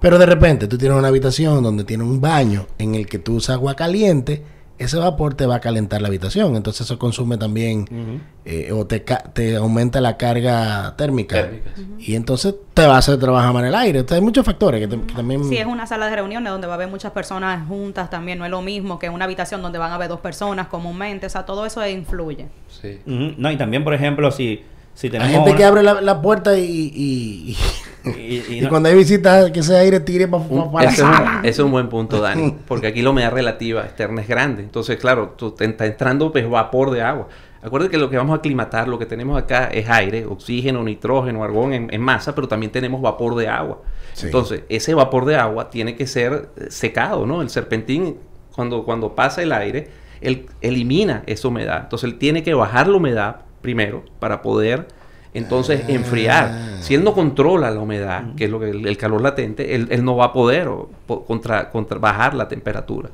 [0.00, 3.36] Pero de repente tú tienes una habitación donde tiene un baño en el que tú
[3.36, 4.42] usas agua caliente,
[4.78, 6.56] ese vapor te va a calentar la habitación.
[6.56, 11.42] Entonces eso consume también eh, o te, ca- te aumenta la carga térmica.
[11.42, 11.86] Térmica, sí.
[11.98, 13.98] Y entonces te va a hacer trabajar más en el aire.
[14.00, 15.44] Entonces hay muchos factores que, te- que también...
[15.48, 18.44] Si es una sala de reuniones donde va a haber muchas personas juntas también, no
[18.44, 21.46] es lo mismo que una habitación donde van a haber dos personas comúnmente, o sea,
[21.46, 22.48] todo eso influye.
[22.68, 23.00] Sí.
[23.06, 24.62] No, y también, por ejemplo, si,
[24.96, 27.56] si Hay gente una- que abre la, la puerta y, y,
[28.04, 30.84] y- y- y y no- cuando hay visitas, que ese aire tire para Un- la
[30.84, 31.38] ese, es un, sala.
[31.42, 34.62] ese es un buen punto, Dani, porque aquí la humedad relativa externa es grande.
[34.62, 37.28] Entonces, claro, tú te está entrando pues, vapor de agua.
[37.62, 41.42] Acuérdate que lo que vamos a aclimatar, lo que tenemos acá es aire, oxígeno, nitrógeno,
[41.42, 43.82] argón en, en masa, pero también tenemos vapor de agua.
[44.12, 44.26] Sí.
[44.26, 47.42] Entonces, ese vapor de agua tiene que ser eh, secado, ¿no?
[47.42, 48.16] El serpentín,
[48.54, 49.88] cuando, cuando pasa el aire,
[50.20, 51.80] él elimina esa humedad.
[51.82, 54.86] Entonces él tiene que bajar la humedad primero para poder
[55.34, 55.92] entonces Ah.
[55.92, 56.76] enfriar.
[56.80, 59.88] Si él no controla la humedad, que es lo que el, el calor latente, él,
[59.90, 63.10] él no va a poder o, po- contra, contra- bajar la temperatura.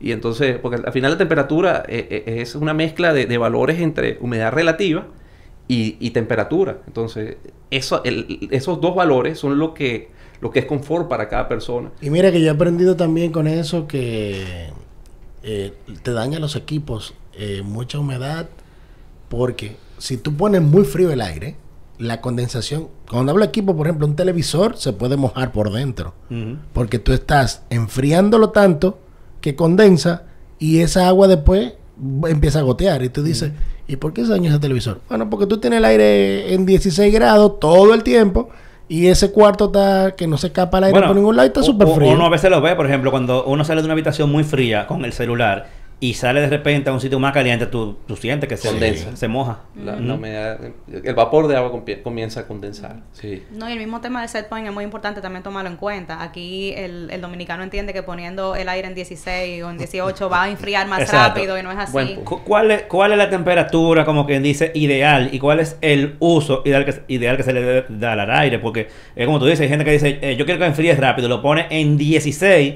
[0.00, 3.80] Y entonces, porque al final la temperatura eh, eh, es una mezcla de, de valores
[3.80, 5.06] entre humedad relativa
[5.66, 6.78] y, y temperatura.
[6.86, 7.38] Entonces,
[7.70, 11.90] eso, el- esos dos valores son lo que, lo que es confort para cada persona.
[12.02, 14.68] Y mira que yo he aprendido también con eso que
[15.42, 18.48] eh, te daña los equipos eh, mucha humedad
[19.28, 21.56] porque si tú pones muy frío el aire,
[21.98, 26.14] la condensación, cuando hablo equipo, por ejemplo, un televisor se puede mojar por dentro
[26.72, 28.98] porque tú estás enfriándolo tanto
[29.40, 30.24] que condensa
[30.58, 31.74] y esa agua después
[32.26, 33.52] empieza a gotear y tú dices,
[33.86, 35.00] ¿y por qué se dañó ese televisor?
[35.08, 38.48] Bueno, porque tú tienes el aire en 16 grados todo el tiempo
[38.88, 41.62] y ese cuarto está que no se escapa el aire por ningún lado y está
[41.62, 42.12] súper frío.
[42.12, 44.86] Uno a veces lo ve, por ejemplo, cuando uno sale de una habitación muy fría
[44.86, 48.46] con el celular y sale de repente a un sitio más caliente, tú, tú sientes
[48.48, 49.16] que se, Condensa.
[49.16, 49.60] se moja.
[49.74, 50.58] La- humedad-
[51.02, 52.96] el vapor de agua comienza a condensar.
[53.12, 53.42] Sí.
[53.52, 56.22] No, y el mismo tema de set point es muy importante también tomarlo en cuenta.
[56.22, 60.42] Aquí el, el dominicano entiende que poniendo el aire en 16 o en 18 va
[60.42, 61.28] a enfriar más Exacto.
[61.40, 62.18] rápido y no es así.
[62.44, 65.30] ¿Cuál es, ¿Cuál es la temperatura, como quien dice, ideal?
[65.32, 68.58] ¿Y cuál es el uso ideal que, ideal que se le debe dar al aire?
[68.58, 71.28] Porque es como tú dices, hay gente que dice, eh, yo quiero que enfríe rápido,
[71.28, 72.74] lo pone en 16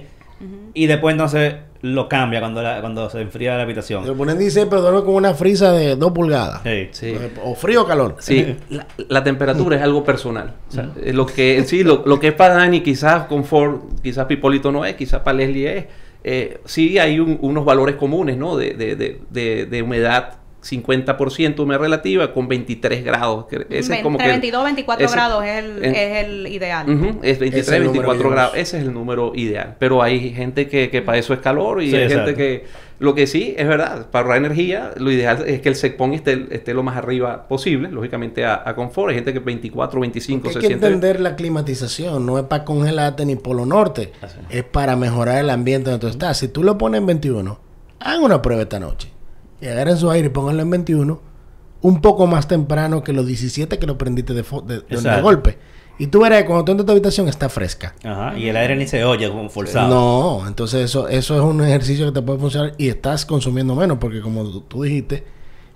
[0.73, 4.05] y después entonces lo cambia cuando, la- cuando se enfría la habitación.
[4.05, 6.63] Te ponen 16 pero duerme con una frisa de 2 pulgadas.
[6.65, 6.89] Sí.
[6.91, 7.15] Sí.
[7.45, 8.17] O frío o calor.
[8.19, 10.55] Sí, la, la temperatura es algo personal.
[10.69, 14.27] O sea, eh, lo que sí, lo, lo que es para Dani, quizás confort, quizás
[14.27, 15.85] Pipolito no es, quizás para Leslie es.
[16.25, 18.57] eh, sí hay un- unos valores comunes, ¿no?
[18.57, 23.47] De, de, de, de, de humedad 50% humedad relativa con 23 grados.
[23.47, 26.47] que Ese es como Entre que 22 24 ese- grados es el, en- es el
[26.49, 26.91] ideal.
[26.91, 28.33] Ujú, es 23, Ese es el número 24 ideal.
[28.35, 28.55] grados.
[28.57, 29.77] Ese es el número ideal.
[29.79, 32.27] Pero hay gente que, que para eso es calor y Sí, hay exacto.
[32.27, 32.89] gente que...
[33.01, 36.17] Lo que sí, es verdad, para ahorrar energía, lo ideal es que el set point
[36.17, 39.11] esté, esté lo más arriba posible, lógicamente a, a confort.
[39.11, 40.87] Hay gente que 24, 25 Porque se hay que siente...
[40.89, 44.11] entender la climatización, no es para congelarte ni polo norte,
[44.51, 46.39] es para mejorar el ambiente donde tú estás.
[46.39, 47.61] Si tú lo pones en 21,
[48.01, 49.11] hagan una prueba esta noche
[49.61, 51.21] y agarren su aire y pónganlo en 21,
[51.83, 54.95] un poco más temprano que los 17 que lo prendiste de, fo- de- de- de
[54.95, 55.23] Exacto.
[55.23, 55.59] golpe.
[56.01, 57.95] Y tú verás que cuando tú entras a tu habitación está fresca.
[58.05, 59.89] Ajá, y el aire ni se oye como forzado.
[59.89, 63.99] No, entonces eso, eso es un ejercicio que te puede funcionar y estás consumiendo menos,
[63.99, 65.25] porque como tú, dijiste,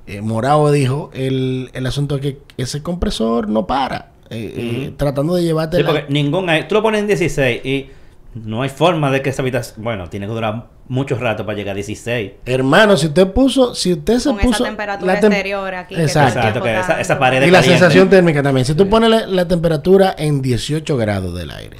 [0.07, 5.35] eh, Morao dijo, el, el asunto es que ese compresor no para, eh, eh, tratando
[5.35, 7.91] de llevarte Sí, la- porque ningún aire, tú lo pones en 16 y
[8.35, 11.73] no hay forma de que esa habitación, bueno, tiene que durar mucho rato para llegar
[11.73, 12.33] a 16.
[12.47, 15.95] Hermano, si usted puso, si usted se Con puso esa temperatura la tem- exterior aquí.
[15.95, 16.63] Exacto.
[16.63, 18.65] que esa- pared y la sensación térmica también.
[18.65, 21.77] Si tú pones la, la temperatura en 18 grados del aire,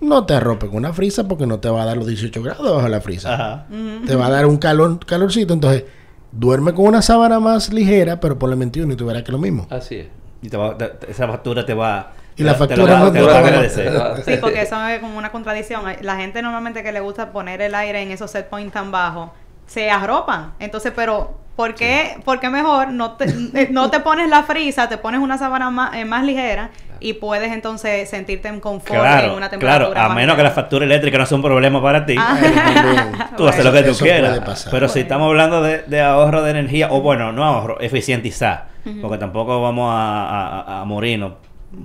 [0.00, 2.76] no te arropes con una frisa porque no te va a dar los 18 grados
[2.76, 3.34] bajo la frisa.
[3.34, 3.66] Ajá.
[4.06, 5.54] Te va a dar un calor, calorcito.
[5.54, 5.84] Entonces,
[6.32, 9.38] duerme con una sábana más ligera, pero ponle 21 y tú verás que es lo
[9.38, 9.66] mismo.
[9.70, 10.06] Así es.
[10.42, 12.12] Y te va- te- esa factura te va...
[12.36, 13.92] Y la factura no te lo agradecer.
[14.24, 15.82] Sí, porque eso es como una contradicción.
[16.02, 19.30] La gente normalmente que le gusta poner el aire en esos set points tan bajos,
[19.66, 20.52] se arropan.
[20.58, 23.26] Entonces, pero ¿por qué, por qué mejor no te,
[23.70, 26.70] no te pones la frisa, te pones una sábana más, eh, más ligera
[27.00, 30.42] y puedes entonces sentirte en confort en Claro, una temperatura claro, a más menos que
[30.42, 32.14] la factura eléctrica no sea un problema para ti.
[32.18, 33.30] Ah.
[33.36, 34.40] Tú haces lo que tú quieras.
[34.70, 35.02] Pero si Bueno.
[35.02, 38.66] estamos hablando de, de ahorro de energía, o bueno, no ahorro, eficientizar.
[39.02, 41.32] Porque tampoco vamos a, a- a- a morirnos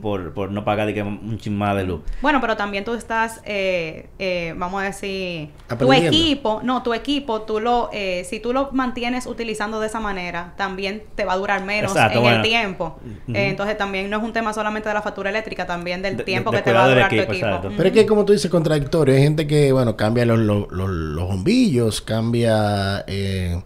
[0.01, 2.01] por, por no pagar de que un chin más de luz.
[2.21, 7.41] Bueno, pero también tú estás, eh, eh, vamos a decir, tu equipo, no, tu equipo,
[7.41, 11.37] tú lo, eh, si tú lo mantienes utilizando de esa manera, también te va a
[11.37, 12.37] durar menos Exacto, en bueno.
[12.37, 12.99] el tiempo.
[13.33, 16.23] Eh, entonces también no es un tema solamente de la factura eléctrica, también del De-
[16.23, 17.47] tiempo de- que te va a durar tu equipo.
[17.75, 19.15] Pero es que, como tú dices, contradictorio.
[19.15, 23.61] Hay gente que, bueno, cambia los, los, los- los bombillos, cambia eh,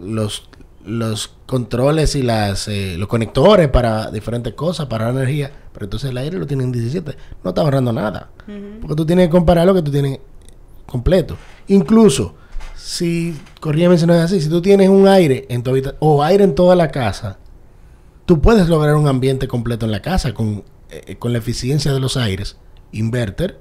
[0.00, 0.48] los,
[0.86, 5.50] los controles y las eh, los conectores para diferentes cosas, para la energía.
[5.72, 7.16] Pero entonces el aire lo tienen en 17.
[7.44, 8.30] No está ahorrando nada.
[8.80, 10.20] Porque tú tienes que comparar lo que tú tienes
[10.86, 11.36] completo.
[11.66, 12.34] Incluso,
[12.76, 16.54] si, no es así, si tú tienes un aire en tu habitación o aire en
[16.54, 17.38] toda la casa,
[18.24, 22.00] tú puedes lograr un ambiente completo en la casa con, eh, con la eficiencia de
[22.00, 22.56] los aires,
[22.92, 23.58] inverter,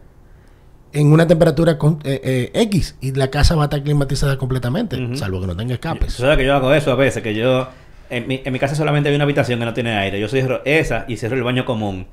[0.96, 4.96] en una temperatura con, eh, eh, X y la casa va a estar climatizada completamente,
[5.04, 5.16] Ujú.
[5.16, 6.14] salvo que no tenga escapes.
[6.14, 7.68] sabes que yo hago eso a veces, que yo...
[8.10, 10.20] En mi, en mi casa solamente hay una habitación que no tiene aire.
[10.20, 12.06] Yo cierro esa y cierro el baño común.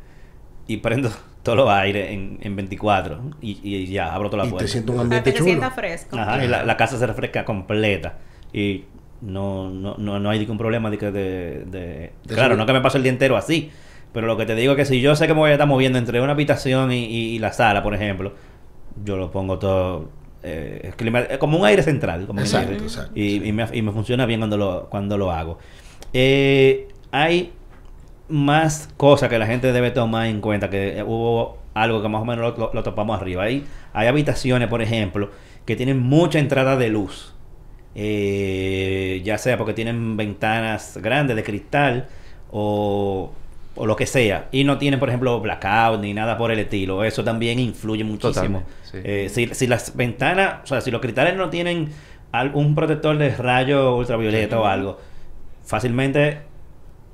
[0.66, 1.10] Y prendo
[1.42, 3.20] todos los aires en, en 24.
[3.42, 4.64] Y, y ya, abro toda la Y puerta.
[4.64, 5.50] te sientes un Para que ambiente te chulo.
[5.50, 6.16] sientas fresco.
[6.18, 8.14] Ajá, y la, la casa se refresca completa.
[8.54, 8.84] Y
[9.20, 12.58] no, no, no, no hay ningún problema de que de, de- De claro, subir.
[12.58, 13.70] no que me paso el día entero así.
[14.14, 15.68] Pero lo que te digo es que si yo sé que me voy a estar
[15.68, 18.32] moviendo entre una habitación y, y- y la sala, por ejemplo,
[19.04, 20.10] yo lo pongo todo
[20.42, 20.92] eh,
[21.38, 22.26] como un aire central.
[22.26, 25.58] Como Exacto, exacto, Y, y me, y me funciona bien cuando lo, cuando lo hago.
[26.12, 27.52] Eh, hay
[28.28, 32.22] más cosas que la gente debe tomar en cuenta, que eh, hubo algo que más
[32.22, 33.44] o menos lo, lo- lo topamos arriba.
[33.44, 35.30] Hay, hay habitaciones, por ejemplo,
[35.66, 37.34] que tienen mucha entrada de luz.
[37.94, 42.08] Eh, ya sea porque tienen ventanas grandes de cristal
[42.50, 43.32] o,
[43.76, 44.48] o lo que sea.
[44.52, 47.04] Y no tienen, por ejemplo, blackout ni nada por el estilo.
[47.04, 48.62] Eso también influye muchísimo.
[48.82, 48.98] Sí.
[49.02, 51.88] Eh, si, si las ventanas, o sea, si los cristales no tienen
[52.32, 54.98] algún protector de rayo ultravioleta o algo,
[55.64, 56.38] fácilmente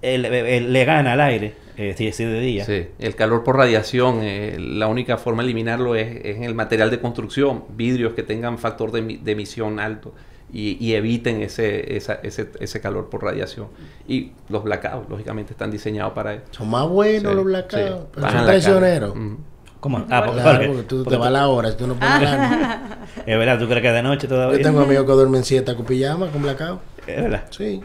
[0.03, 2.64] el- el- le gana al aire, eh, si es de día.
[2.64, 6.90] Sí, el calor por radiación, eh, la única forma de eliminarlo es, en el material
[6.90, 10.14] de construcción, vidrios que tengan factor de emisión alto
[10.53, 13.69] y, y eviten ese, esa- ese, ese calor por radiación.
[14.07, 16.45] Y los blackouts, lógicamente, están diseñados para eso.
[16.53, 17.45] Son más buenos Sí, los sí.
[17.45, 18.07] blackouts.
[18.13, 19.13] pero Bajan son la traicioneros.
[19.13, 19.27] carga.
[19.27, 19.39] Ujú.
[19.81, 19.99] ¿Cómo?
[19.99, 22.99] Ah, Claro, porque- porque tú porque te vas a la hora, tú no pones la
[23.27, 24.57] Es verdad, ¿tú crees que es de noche todavía?
[24.59, 26.81] Yo tengo amigos que duermen siesta con pijama, con blackout.
[27.07, 27.45] Es verdad.
[27.51, 27.81] Sí.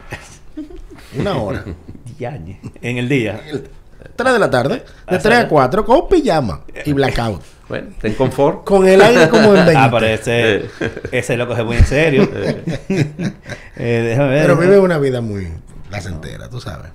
[1.18, 1.64] Una hora.
[2.18, 2.60] Yañe.
[2.82, 3.40] En el día.
[4.16, 5.46] 3 de la tarde, de Ah, 3 a ¿sabes?
[5.48, 7.42] 4, con pijama y blackout.
[7.68, 8.64] Bueno, ten confort.
[8.64, 9.74] Con el aire como en 20.
[9.76, 10.64] Ah, pero ese,
[11.12, 12.28] ese lo coge muy en serio.
[13.76, 14.42] Eh, déjame ver.
[14.42, 15.48] Pero vive una vida muy
[15.88, 16.92] placentera, tú sabes.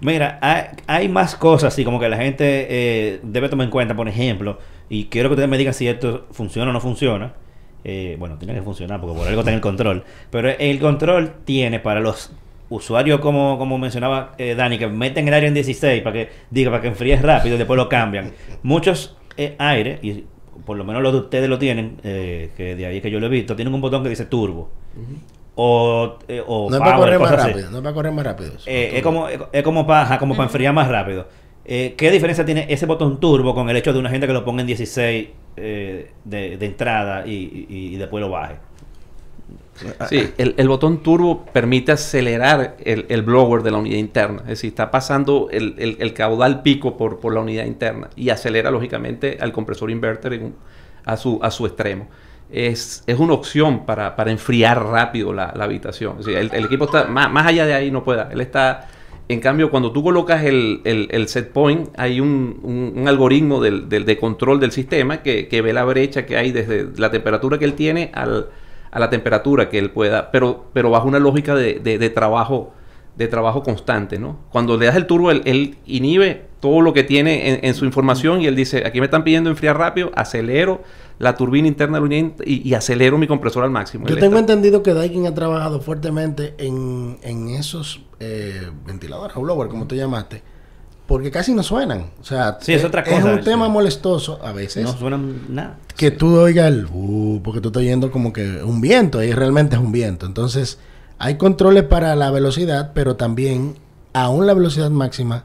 [0.00, 3.94] Mira, hay, hay más cosas así como que la gente eh, debe tomar en cuenta,
[3.94, 7.34] por ejemplo, y quiero que ustedes me digan si esto funciona o no funciona.
[7.84, 10.02] Eh, bueno, tiene que funcionar porque por algo está en el control.
[10.30, 12.32] Pero el control tiene para los
[12.68, 16.70] usuarios, como, como mencionaba eh, Dani, que meten el aire en 16 para que diga,
[16.70, 18.32] para que enfríe rápido y después lo cambian.
[18.64, 20.24] Muchos eh, aire, y
[20.64, 23.26] por lo menos los de ustedes lo tienen, eh, que de ahí que yo lo
[23.26, 24.70] he visto, tienen un botón que dice turbo.
[25.54, 28.52] O, eh, o No es para correr más rápido, no es para correr más rápido.
[28.66, 31.26] Eh, es como, es, es como para como para enfriar más rápido.
[31.64, 34.44] Eh, ¿Qué diferencia tiene ese botón turbo con el hecho de una gente que lo
[34.44, 38.54] ponga en 16 eh, de, de entrada y, y- y después lo baje?
[40.08, 44.42] Sí, el, el botón turbo permite acelerar el, el blower de la unidad interna.
[44.42, 49.38] Es decir, está pasando el, caudal pico por, por la unidad interna y acelera lógicamente
[49.40, 50.54] al compresor inverter en
[51.04, 52.08] a, su, a su extremo.
[52.52, 56.16] Es, es una opción para, para enfriar rápido la, la habitación.
[56.20, 58.24] Es decir, el, equipo está más, más allá de ahí, no puede.
[58.30, 58.88] Él está.
[59.28, 64.04] En cambio, cuando tú colocas el, set point, hay un, un- un algoritmo del, del-
[64.04, 67.64] de control del sistema que, que ve la brecha que hay desde la temperatura que
[67.64, 68.48] él tiene al,
[68.92, 72.72] a la temperatura que él pueda, pero, pero bajo una lógica de, de- de trabajo
[73.14, 74.38] de trabajo constante, ¿no?
[74.50, 77.84] Cuando le das el turbo, él, él inhibe todo lo que tiene en, en su
[77.84, 80.80] información y él dice, aquí me están pidiendo enfriar rápido, acelero
[81.18, 82.00] la turbina interna
[82.46, 84.06] y, y acelero mi compresor al máximo.
[84.06, 89.42] Yo tengo está- entendido que Daikin ha trabajado fuertemente en, en esos eh, ventiladores o
[89.42, 90.42] blower, como tú llamaste,
[91.06, 92.06] porque casi no suenan.
[92.20, 94.84] O sea, Sí, es otra cosa, Es un tema molestoso a veces.
[94.84, 95.78] No suenan nada.
[95.96, 99.76] que tú oigas el uh, porque tú estás oyendo como que un viento y realmente
[99.76, 100.26] es un viento.
[100.26, 100.78] Entonces,
[101.18, 103.74] hay controles para la velocidad, pero también,
[104.12, 105.44] aún la velocidad máxima,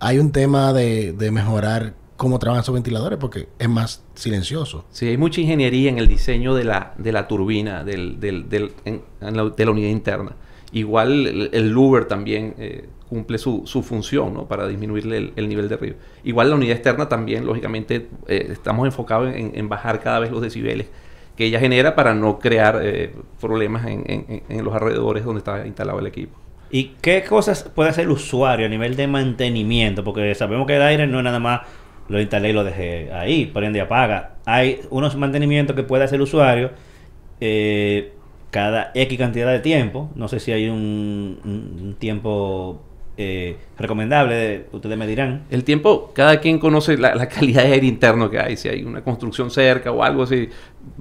[0.00, 4.84] hay un tema de, de mejorar cómo trabajan esos ventiladores porque es más silencioso.
[4.90, 8.72] Sí, hay mucha ingeniería en el diseño de la, de la turbina, del, del- del-
[8.86, 10.32] en- en la, de la unidad interna.
[10.72, 14.46] Igual el, el louver también eh, cumple su, su función ¿no?
[14.46, 15.96] para disminuirle el, el nivel de ruido.
[16.24, 20.42] Igual la unidad externa también, lógicamente, eh, estamos enfocados en, en bajar cada vez los
[20.42, 20.88] decibeles
[21.36, 25.98] que ella genera para no crear eh, problemas en, en- los alrededores donde está instalado
[25.98, 26.36] el equipo.
[26.70, 30.02] ¿Y qué cosas puede hacer el usuario a nivel de mantenimiento?
[30.02, 31.60] Porque sabemos que el aire no es nada más
[32.08, 34.36] lo instalé y lo dejé ahí, prende y apaga.
[34.46, 36.70] Hay unos mantenimientos que puede hacer el usuario
[37.40, 38.12] eh,
[38.50, 40.10] cada X cantidad de tiempo.
[40.14, 42.82] No sé si hay un tiempo
[43.18, 45.44] eh, recomendable, ustedes me dirán.
[45.50, 48.56] El tiempo, cada quien conoce la, la calidad de aire interno que hay.
[48.56, 50.48] Si hay una construcción cerca o algo así,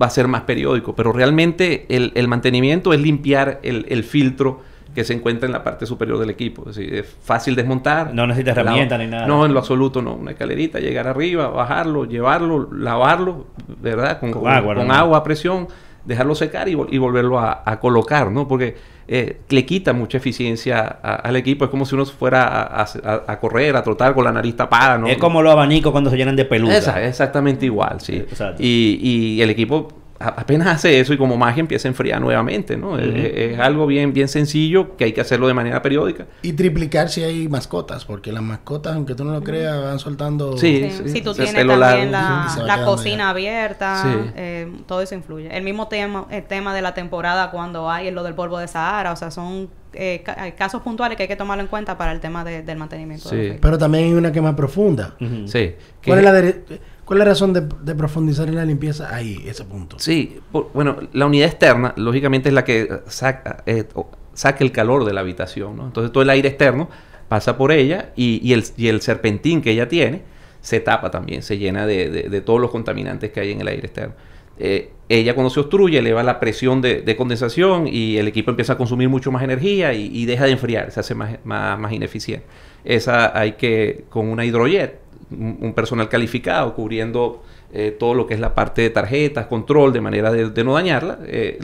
[0.01, 0.95] va a ser más periódico.
[0.95, 4.61] Pero realmente el, el mantenimiento es limpiar el, el filtro
[4.93, 6.69] que se encuentra en la parte superior del equipo.
[6.69, 8.13] Es, decir, es fácil desmontar.
[8.13, 9.27] No necesita Lava- herramienta ni nada.
[9.27, 10.13] No, en lo absoluto no.
[10.15, 13.47] Una escalerita, llegar arriba, bajarlo, llevarlo, lavarlo,
[13.81, 14.19] ¿verdad?
[14.21, 14.93] Con, Con con- agua, con ¿no?
[14.93, 15.67] agua a presión,
[16.05, 18.47] dejarlo secar y, vol- y volverlo a, a colocar, ¿no?
[18.47, 18.75] Porque
[19.07, 21.65] eh, le quita mucha eficiencia a- al equipo.
[21.65, 24.97] Es como si uno fuera a, a- a correr, a trotar con la nariz tapada,
[24.97, 25.07] ¿no?
[25.07, 26.77] Es como los abanicos cuando se llenan de pelusa.
[26.77, 28.15] Esa- exactamente igual, sí.
[28.15, 28.25] Eh.
[28.59, 29.89] Y, y el equipo
[30.19, 32.97] apenas hace eso y como magia empieza a enfriar nuevamente, ¿no?
[32.97, 33.17] Es- Ujú.
[33.17, 36.25] es, es algo bien, bien sencillo que hay que hacerlo de manera periódica.
[36.41, 40.57] Y triplicar si hay mascotas, porque las mascotas, aunque tú no lo creas, van soltando...
[40.57, 40.89] Sí.
[40.89, 43.29] Sí, si tú se- tienes también la, sí, la cocina ya.
[43.31, 44.31] abierta, Sí.
[44.35, 45.55] eh, todo eso influye.
[45.55, 49.11] El mismo tema, el tema de la temporada cuando hay lo del polvo de Sahara,
[49.11, 52.19] o sea, son eh, ca- casos puntuales que hay que tomarlo en cuenta para el
[52.19, 53.29] tema de- del mantenimiento.
[53.29, 53.57] de Sí.
[53.61, 55.15] Pero también hay una que más profunda.
[55.19, 55.75] Sí.
[56.01, 59.43] que- ¿Cuál es la de- ¿Cuál es la razón de, profundizar en la limpieza ahí,
[59.45, 59.99] ese punto?
[59.99, 63.85] Sí, por- bueno, la unidad externa, lógicamente, es la que saca, eh,
[64.33, 65.79] saca el calor de la habitación.
[65.81, 66.89] Entonces todo el aire externo
[67.29, 70.23] pasa por ella y, el, y serpentín que ella tiene
[70.61, 74.15] se tapa también, se llena de, todos los contaminantes que hay en el aire externo.
[74.57, 78.73] Eh, ella cuando se obstruye eleva la presión de, de condensación y el equipo empieza
[78.73, 82.47] a consumir mucho más energía y, deja de enfriar, se hace más, más ineficiente.
[82.83, 85.01] Esa hay que, con una hidrojet,
[85.31, 90.01] un, personal calificado cubriendo eh, todo lo que es la parte de tarjetas, control, de
[90.01, 91.59] manera de, de no dañarla, eh,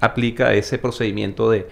[0.00, 1.66] aplica ese procedimiento de,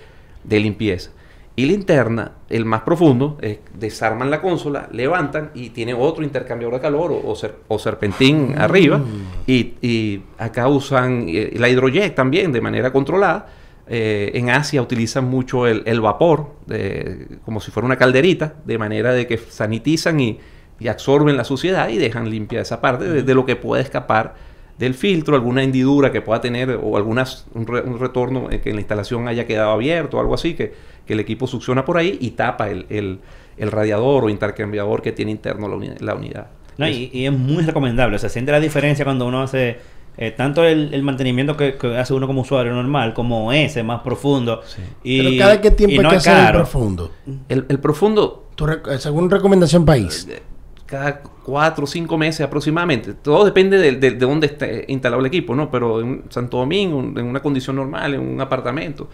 [0.45, 1.11] de limpieza.
[1.57, 6.75] Y la interna, el más profundo, es desarman la consola, levantan y tiene otro intercambiador
[6.75, 9.01] de calor o, o ser- o serpentín arriba.
[9.47, 13.47] Y, y acá usan eh, la hidrojet también de manera controlada.
[13.87, 18.77] Eh, en Asia utilizan mucho el, el vapor, de- como si fuera una calderita, de
[18.77, 20.41] manera de que sanitizan y,
[20.81, 24.35] y absorben la suciedad y dejan limpia esa parte de, de lo que puede escapar
[24.79, 28.73] del filtro, alguna hendidura que pueda tener o algunas, un, re- un retorno en que
[28.75, 30.75] la instalación haya quedado abierto o algo así, que,
[31.07, 33.21] que el equipo succiona por ahí y tapa el, el-
[33.57, 36.49] el radiador o intercambiador que tiene interno la, uni- la unidad.
[36.77, 38.19] No, y, y es muy recomendable.
[38.19, 39.79] Se siente la diferencia cuando uno hace
[40.17, 44.01] eh, tanto el, el mantenimiento que, que hace uno como usuario normal, como ese más
[44.01, 44.61] profundo.
[44.67, 44.83] Sí.
[45.05, 47.13] Y, Pero cada qué tiempo y hay no que es hacer el profundo.
[47.49, 48.49] El, el profundo,
[48.91, 50.27] eh, según recomendación país.
[50.29, 50.43] eh,
[50.95, 53.15] cada cuatro o cinco meses aproximadamente.
[53.15, 55.71] Todo depende de, de- de dónde esté instalado el equipo, ¿no?
[55.71, 59.09] Pero en Santo Domingo, en una condición normal, en un apartamento,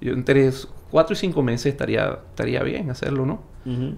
[0.00, 0.50] yo entre
[0.90, 3.40] cuatro y cinco meses estaría, estaría bien hacerlo, ¿no?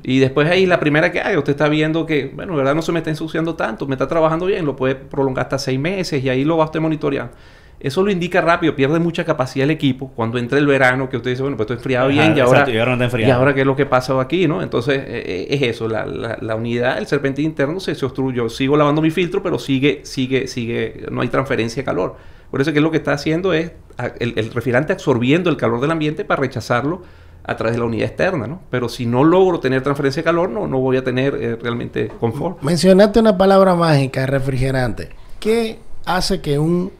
[0.03, 2.80] Y después ahí la primera que haga, usted está viendo que, bueno, de verdad no
[2.80, 6.24] se me está ensuciando tanto, me está trabajando bien, lo puede prolongar hasta seis meses
[6.24, 7.32] y ahí lo va usted monitoreando.
[7.80, 11.30] Eso lo indica rápido, pierde mucha capacidad el equipo cuando entra el verano, que usted
[11.30, 13.28] dice, bueno, pues estoy enfriado Ajá, bien y ahora, exacto, y ahora no está enfriado.
[13.28, 14.62] y ahora qué es lo que pasa aquí, ¿no?
[14.62, 18.48] Entonces eh, eh, es eso, la, la- la unidad, el serpentín interno se, se obstruyó.
[18.48, 22.16] Sigo lavando mi filtro, pero sigue, sigue, sigue, no hay transferencia de calor.
[22.50, 25.80] Por eso que lo que está haciendo es a- el, el refrigerante absorbiendo el calor
[25.80, 27.02] del ambiente para rechazarlo
[27.44, 28.60] a través de la unidad externa, ¿no?
[28.70, 32.08] Pero si no logro tener transferencia de calor, no, no voy a tener eh, realmente
[32.08, 32.60] confort.
[32.60, 35.10] Mencionaste una palabra mágica, refrigerante.
[35.40, 36.90] ¿Qué hace que un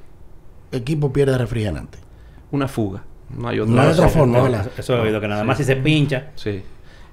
[0.72, 1.98] equipo pierda refrigerante?
[2.50, 3.02] Una fuga.
[3.36, 4.64] No hay otra, No hay otra forma.
[4.78, 5.46] Eso he oído que nada Sí.
[5.46, 6.28] más si se pincha.
[6.34, 6.62] Sí.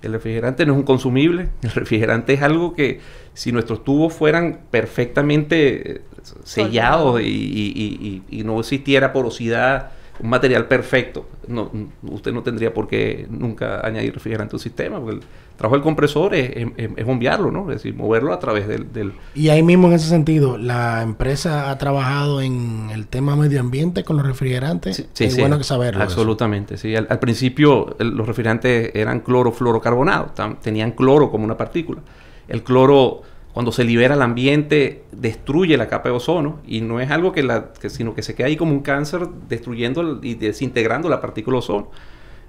[0.02, 1.50] El refrigerante no es un consumible.
[1.64, 3.00] El refrigerante es algo que
[3.34, 6.02] si nuestros tubos fueran perfectamente eh,
[6.44, 11.70] sellados y, y- y- y no existiera porosidad, un material perfecto, no,
[12.04, 15.00] usted no tendría por qué nunca añadir refrigerante a un sistema.
[15.00, 15.24] Porque el
[15.58, 17.62] trabajo del compresor es, es- es bombearlo, ¿no?
[17.72, 21.70] Es decir, moverlo a través del, del- Y ahí mismo en ese sentido, la empresa
[21.70, 24.96] ha trabajado en el tema medio ambiente con los refrigerantes.
[24.98, 26.02] Sí, sí, es sí, bueno que saberlo.
[26.04, 26.12] eso.
[26.14, 26.96] Absolutamente, sí.
[26.96, 32.02] Al, al principio el- los refrigerantes eran clorofluorocarbonados, tenían cloro como una partícula.
[32.48, 33.22] El cloro,
[33.56, 37.42] cuando se libera al ambiente, destruye la capa de ozono y no es algo que
[37.42, 41.56] la, sino que se queda ahí como un cáncer destruyendo el- y desintegrando la partícula
[41.56, 41.90] de ozono.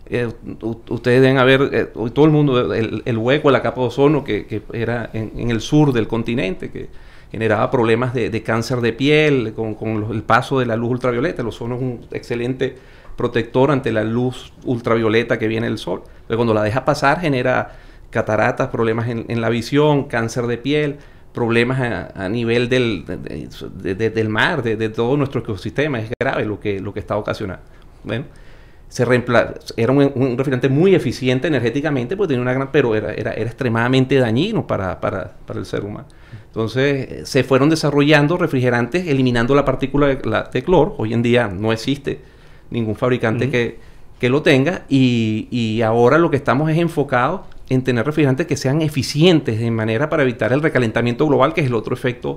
[0.07, 0.29] Eh,
[0.89, 4.25] ustedes deben haber, eh, todo el mundo, el, el hueco de la capa de ozono
[4.25, 6.89] que, era en, el sur del continente, que
[7.31, 11.43] generaba problemas de, cáncer de piel con, el paso de la luz ultravioleta.
[11.43, 12.75] El ozono es un excelente
[13.17, 16.03] protector ante la luz ultravioleta que viene del sol.
[16.27, 17.77] Pero cuando la deja pasar genera
[18.11, 20.97] cataratas, problemas en, en la visión, cáncer de piel,
[21.33, 25.99] problemas a, a nivel del, de- de- de- del mar, de, de todo nuestro ecosistema.
[26.01, 27.63] Es grave lo que, lo que está ocasionando.
[28.05, 28.25] Bueno,
[28.89, 33.33] se era un, un refrigerante muy eficiente energéticamente, pues tenía una gran, pero era, era,
[33.33, 36.07] era extremadamente dañino para, para, para el ser humano.
[36.47, 40.95] Entonces eh, se fueron desarrollando refrigerantes eliminando la partícula de, la- de cloro.
[40.99, 42.21] Hoy en día no existe
[42.71, 43.79] ningún fabricante que,
[44.19, 48.57] que lo tenga y, y ahora lo que estamos es enfocados en tener refrigerantes que
[48.57, 52.37] sean eficientes de manera para evitar el recalentamiento global, que es el otro efecto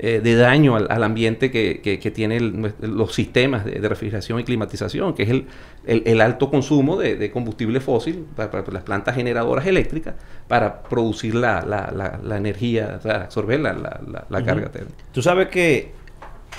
[0.00, 4.38] eh, de daño al, al ambiente que, que, que tienen los sistemas de, de refrigeración
[4.38, 5.46] y climatización, que es el,
[5.86, 10.14] el, el alto consumo de, de combustible fósil para, para las plantas generadoras eléctricas
[10.46, 14.46] para producir la, la, la, la energía, o sea, absorber la, la, la- la Ujú.
[14.46, 14.94] carga térmica.
[15.12, 15.90] Tú sabes que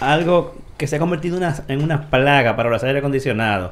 [0.01, 3.71] algo que se ha convertido en una, en una plaga para los aire acondicionados,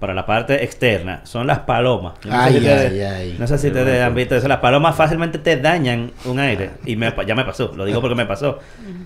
[0.00, 2.14] para la parte externa, son las palomas.
[2.24, 3.36] No Ay, sé si ay, ay.
[3.38, 4.04] No sé si ustedes bueno.
[4.06, 4.46] han visto eso.
[4.48, 6.70] Las palomas fácilmente te dañan un aire.
[6.84, 7.72] Y me, ya me pasó.
[7.74, 8.58] Lo digo porque me pasó.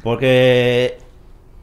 [0.03, 0.99] Porque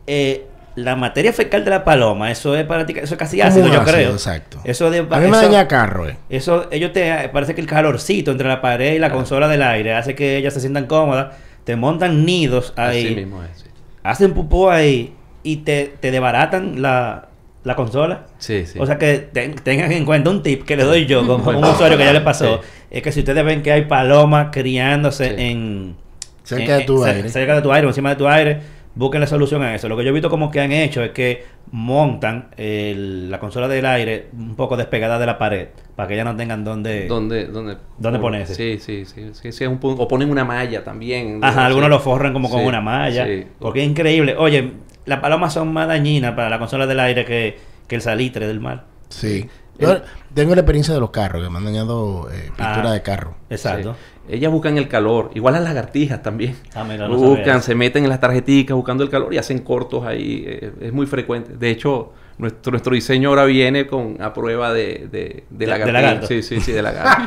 [0.08, 3.82] eh, la materia fecal de la paloma, eso es práctica- eso es casi ácido, yo
[3.82, 4.12] ácido, creo.
[4.12, 4.60] exacto.
[4.64, 6.18] Eso de A mí me eso- daña carro, eh.
[6.30, 9.94] eso, ellos te, parece que el calorcito entre la pared y la consola del aire
[9.96, 13.50] hace que ellas se sientan cómodas, te montan nidos ahí, Así mismo es.
[13.60, 13.66] sí.
[14.04, 15.14] hacen pupú ahí
[15.44, 17.27] y te, te desbaratan la,
[17.68, 18.26] la consola.
[18.40, 18.80] Sí, sí.
[18.80, 21.64] O sea que ten- tengan en cuenta un tip que le doy yo como un
[21.66, 22.70] usuario que ya le pasó, Sí.
[22.92, 25.36] es que si ustedes ven que hay palomas criándose Sí.
[25.38, 25.96] en,
[26.44, 27.28] Cerca de tu aire.
[27.30, 28.60] Cerca de tu aire, o encima de tu aire.
[28.96, 29.88] Busquen la solución a eso.
[29.90, 33.68] Lo que yo he visto como que han hecho es que montan el- la consola
[33.68, 37.06] del aire un poco despegada de la pared para que ya no tengan donde...
[37.08, 38.56] ¿Dónde, dónde, ¿Dónde ponerse?
[38.56, 39.30] Sí, sí, sí.
[39.34, 41.40] sí, sí, es un punto- o ponen una malla también.
[41.44, 41.66] Ajá, Sí.
[41.68, 43.26] algunos lo forran como con Sí, una malla.
[43.26, 43.44] sí.
[43.60, 44.36] Porque es increíble.
[44.38, 44.72] Oye,
[45.08, 48.60] las palomas son más dañinas para la consola del aire que, que el salitre del
[48.60, 48.86] mar.
[49.10, 49.50] Sí.
[49.80, 50.02] Yo
[50.34, 52.94] tengo la experiencia de los carros, que me han dañado eh, pintura Ah.
[52.94, 53.36] de carro.
[53.50, 53.94] Exacto.
[54.28, 54.34] Sí.
[54.36, 56.56] Ellas buscan el calor, igual las lagartijas también.
[56.76, 60.44] Ah, mira, buscan, se meten en las tarjeticas buscando el calor y hacen cortos ahí.
[60.48, 61.56] eh, es muy frecuente.
[61.58, 65.66] De hecho, nuestro, nuestro diseño ahora viene con a prueba de, de, de De- de
[65.68, 65.92] lagartija.
[66.02, 66.28] lagarto.
[66.28, 67.24] Sí, sí, sí, de lagarto.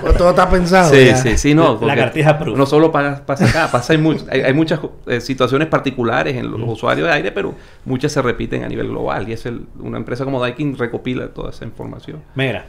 [0.02, 0.92] Pues todo está pensado.
[0.94, 1.16] Sí, ya.
[1.16, 1.78] sí, sí, no.
[1.80, 2.56] Lagartija proof.
[2.56, 6.50] No solo pasa, pasa acá, pasa en much- hay, hay muchas eh, situaciones particulares en
[6.50, 9.28] los usuarios de aire, pero muchas se repiten a nivel global.
[9.28, 12.22] Y es el- una empresa como Daikin recopila toda esa información.
[12.34, 12.66] Mira,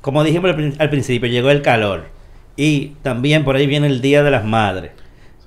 [0.00, 2.04] como dijimos al principio, llegó el calor.
[2.56, 4.90] Y también por ahí viene el Día de las Madres.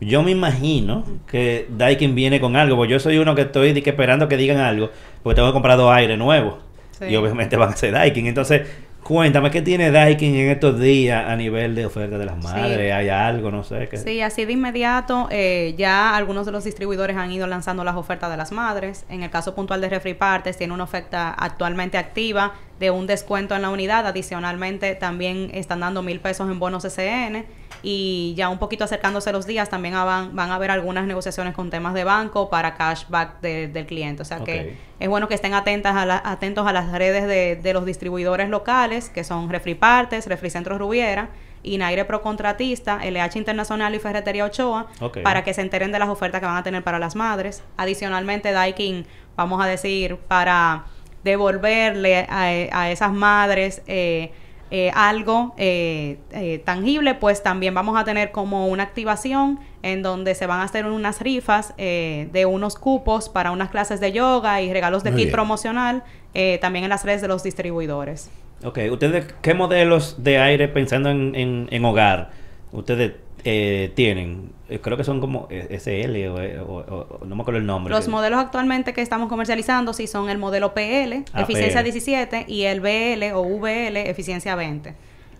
[0.05, 3.89] Yo me imagino que Daikin viene con algo, porque yo soy uno que estoy que
[3.89, 4.89] esperando que digan algo,
[5.21, 6.55] porque tengo dos aire nuevos.
[6.99, 7.05] Sí.
[7.05, 8.27] Y obviamente van a ser Daikin.
[8.27, 8.61] Entonces,
[9.03, 12.93] cuéntame, ¿qué tiene Daikin en estos días a nivel de oferta de las madres?
[12.93, 13.51] ¿Hay algo?
[13.51, 13.87] No sé.
[13.89, 17.95] qué Sí, así de inmediato, eh, ya algunos de los distribuidores han ido lanzando las
[17.95, 19.05] ofertas de las madres.
[19.09, 23.55] En el caso puntual de Refri Partes, tiene una oferta actualmente activa de un descuento
[23.55, 24.05] en la unidad.
[24.07, 27.45] Adicionalmente, también están dando mil pesos en bonos SN.
[27.85, 31.69] Y ya un poquito acercándose los días, también van, van a haber algunas negociaciones con
[31.69, 34.21] temas de banco para cashback de- del cliente.
[34.21, 37.57] O sea que es bueno que estén atentas a la- atentos a las redes de,
[37.57, 41.29] de los distribuidores locales, que son Refri Partes, Refri Centro Rubiera,
[41.61, 44.87] Inaire Pro Contratista, LH Internacional y Ferretería Ochoa,
[45.23, 47.63] para que se enteren de las ofertas que van a tener para las madres.
[47.75, 49.05] Adicionalmente, Daikin,
[49.35, 50.85] vamos a decir, para
[51.23, 54.31] devolverle a, a esas madres eh,
[54.71, 60.33] eh, algo eh, eh, tangible, pues también vamos a tener como una activación en donde
[60.33, 64.61] se van a hacer unas rifas eh, de unos cupos para unas clases de yoga
[64.61, 65.33] y regalos de Muy kit bien.
[65.35, 66.03] promocional
[66.33, 68.31] eh, también en las redes de los distribuidores.
[68.63, 72.31] Ok, ¿ustedes qué modelos de aire pensando en, en, en hogar
[72.71, 73.11] ustedes
[73.43, 74.51] eh, tienen?
[74.73, 77.93] Eh, creo que son como eh, SL o, eh, o- no me acuerdo el nombre.
[77.93, 81.83] Los que- modelos actualmente que estamos comercializando sí son el modelo PL, Ah, eficiencia PL.
[81.91, 84.95] 17, y el BL o VL, eficiencia 20.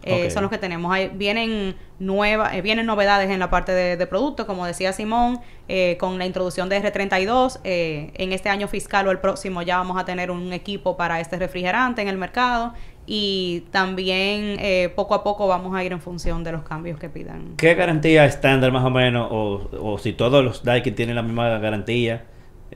[0.06, 0.30] Eh.
[0.32, 0.94] Son los que tenemos.
[0.94, 5.40] Hay, vienen nuevas, eh, vienen novedades en la parte de, de producto, como decía Simón,
[5.70, 7.60] eh, con la introducción de R32.
[7.64, 11.22] eh, en este año fiscal o el próximo ya vamos a tener un equipo para
[11.22, 12.74] este refrigerante en el mercado.
[13.06, 17.10] Y también eh, poco a poco vamos a ir en función de los cambios que
[17.10, 17.56] pidan.
[17.58, 19.28] ¿Qué garantía estándar más o menos?
[19.30, 22.24] O, o si todos los Daikin tienen la misma garantía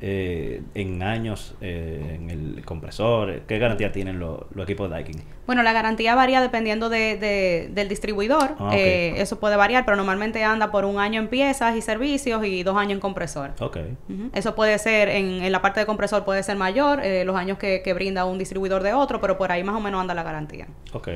[0.01, 3.41] eh, en años eh, en el compresor.
[3.47, 5.21] ¿Qué garantía tienen los, equipos Daikin?
[5.45, 8.55] Bueno, la garantía varía dependiendo de, de- del distribuidor.
[8.59, 8.71] Ah.
[8.73, 12.63] Eh, eso puede variar, pero normalmente anda por un año en piezas y servicios y
[12.63, 13.51] dos años en compresor.
[13.59, 13.77] Ok.
[14.09, 14.29] Ujú.
[14.33, 17.57] Eso puede ser, en, en la parte de compresor puede ser mayor, eh, los años
[17.57, 20.23] que, que brinda un distribuidor de otro, pero por ahí más o menos anda la
[20.23, 20.67] garantía.
[20.93, 21.07] Ok.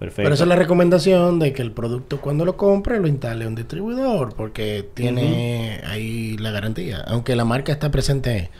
[0.00, 0.22] Perfecto.
[0.22, 3.54] Pero esa es la recomendación de que el producto cuando lo compre lo instale un
[3.54, 7.04] distribuidor porque tiene ahí la garantía.
[7.06, 8.50] Aunque la marca está presente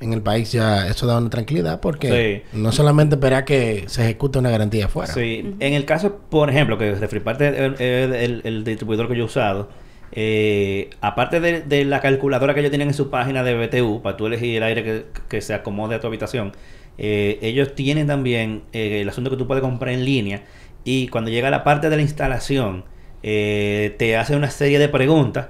[0.00, 4.38] en el país ya, eso da una tranquilidad porque no solamente esperar que se ejecute
[4.38, 5.12] una garantía afuera.
[5.12, 9.22] Sí, en el caso, por ejemplo, que Refriparte es el, el- el distribuidor que yo
[9.24, 9.68] he usado,
[10.12, 14.16] eh, aparte de, de la calculadora que ellos tienen en su página de BTU, para
[14.16, 16.52] tú elegir el aire que, que se acomode a tu habitación,
[16.96, 20.42] eh, ellos tienen también eh, el asunto que tú puedes comprar en línea
[20.90, 22.84] y cuando llega la parte de la instalación,
[23.22, 25.48] eh, te hace una serie de preguntas,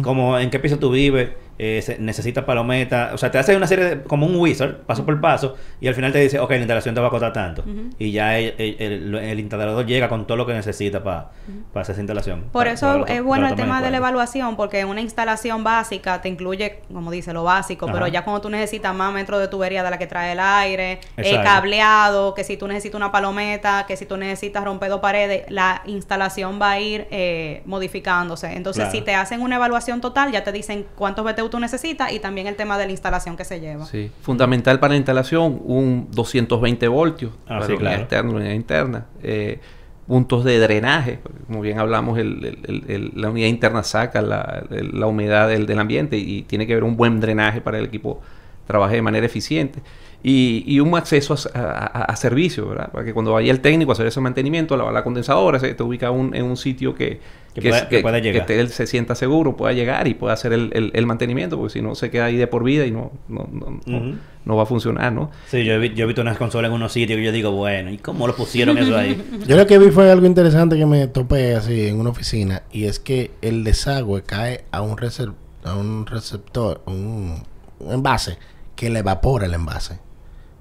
[0.00, 3.66] como en qué piso tú vives, eh, se- necesitas palometa, o sea, te hace una
[3.66, 6.56] serie de, como un wizard, paso por paso, y al final te dice, ok, la
[6.56, 7.62] instalación te va a costar tanto.
[7.98, 11.30] Y ya el, el- el- el instalador llega con todo lo que necesita para
[11.74, 12.44] hacer esa instalación.
[12.50, 15.62] Por Pa- eso para lo- es bueno el tema de la evaluación, porque una instalación
[15.62, 19.48] básica te incluye, como dice, lo básico, pero ya cuando tú necesitas más metros de
[19.48, 23.84] tubería de la que trae el aire, eh, cableado, que si tú necesitas una palometa,
[23.86, 28.52] que si tú necesitas romper dos paredes, la instalación va a ir eh, modificándose.
[28.54, 28.92] Entonces, Claro.
[28.98, 32.46] si te hacen una evaluación total, ya te dicen cuántos BTU tú necesitas y también
[32.46, 33.84] el tema de la instalación que se lleva.
[33.86, 34.10] Sí.
[34.22, 38.02] Fundamental para la instalación, un 220 voltios Ah, para sí, la unidad claro.
[38.02, 39.06] externa, la unidad interna.
[39.22, 39.60] Eh,
[40.06, 44.20] puntos de drenaje, porque como bien hablamos, el- el- el- el- la unidad interna saca
[44.22, 47.78] la, el- la humedad del, del ambiente y tiene que haber un buen drenaje para
[47.78, 48.20] el equipo
[48.66, 49.80] trabaje de manera eficiente.
[50.22, 52.92] Y, y un acceso a, a- a servicios, ¿verdad?
[52.92, 55.82] Para que cuando vaya el técnico a hacer ese mantenimiento, la, la condensadora, se te
[55.82, 57.20] ubica un- en un sitio que,
[57.54, 58.44] Que pueda- que pueda llegar.
[58.44, 61.72] te- él se sienta seguro, pueda llegar y pueda hacer el, el- el mantenimiento, porque
[61.72, 64.14] si no se queda ahí de por vida y no, no, no, no- Ujú.
[64.44, 65.30] no va a funcionar, ¿no?
[65.46, 67.52] Sí, yo he, vi- yo he visto unas consolas en unos sitios que yo digo,
[67.52, 69.18] bueno, ¿y cómo lo pusieron eso ahí?
[69.46, 72.84] Yo lo que vi fue algo interesante que me topé así en una oficina y
[72.84, 75.32] es que el desagüe cae a un, reser-
[75.64, 77.42] a un receptor, un,
[77.78, 78.36] un envase
[78.76, 79.98] que le evapora el envase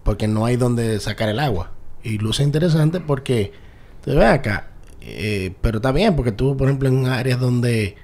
[0.09, 1.69] porque no hay donde sacar el agua.
[2.01, 3.51] Y luce interesante porque
[4.03, 4.69] te ve acá,
[5.01, 7.95] eh, pero está bien porque tú, por ejemplo, en áreas donde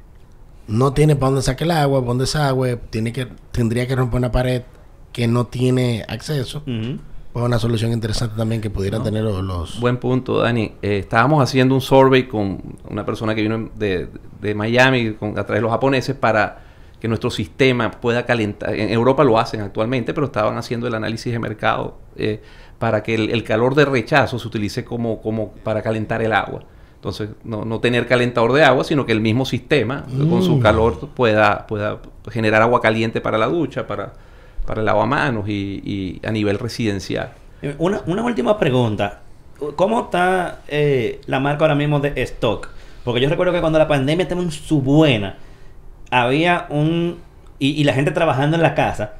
[0.67, 4.31] no tiene para dónde sacar el agua, para dónde tiene que, tendría que romper una
[4.31, 4.61] pared
[5.13, 6.61] que no tiene acceso.
[7.33, 9.43] Pues una solución interesante también que pudieran tener los...
[9.43, 10.73] los- Buen punto, Dani.
[10.83, 14.09] Eh, estábamos haciendo un survey con una persona que vino de,
[14.41, 16.64] de Miami con, a través de los japoneses para
[16.99, 18.73] que nuestro sistema pueda calentar.
[18.73, 22.41] En Europa lo hacen actualmente, pero estaban haciendo el análisis de mercado eh,
[22.79, 26.63] para que el, el calor de rechazo se utilice como, como para calentar el agua.
[26.95, 30.59] Entonces, no, no tener calentador de agua, sino que el mismo sistema, con su Mm.
[30.61, 31.99] calor, pueda, pueda
[32.31, 34.13] generar agua caliente para la ducha, para,
[34.65, 37.31] para el lavamanos y, y a nivel residencial.
[37.61, 39.21] Eh, Una, una última pregunta.
[39.75, 42.69] ¿Cómo está eh, la marca ahora mismo de stock?
[43.03, 45.37] Porque yo recuerdo que cuando la pandemia estaba en su buena,
[46.11, 47.19] había un...
[47.59, 49.13] Y, y la gente trabajando en la casa,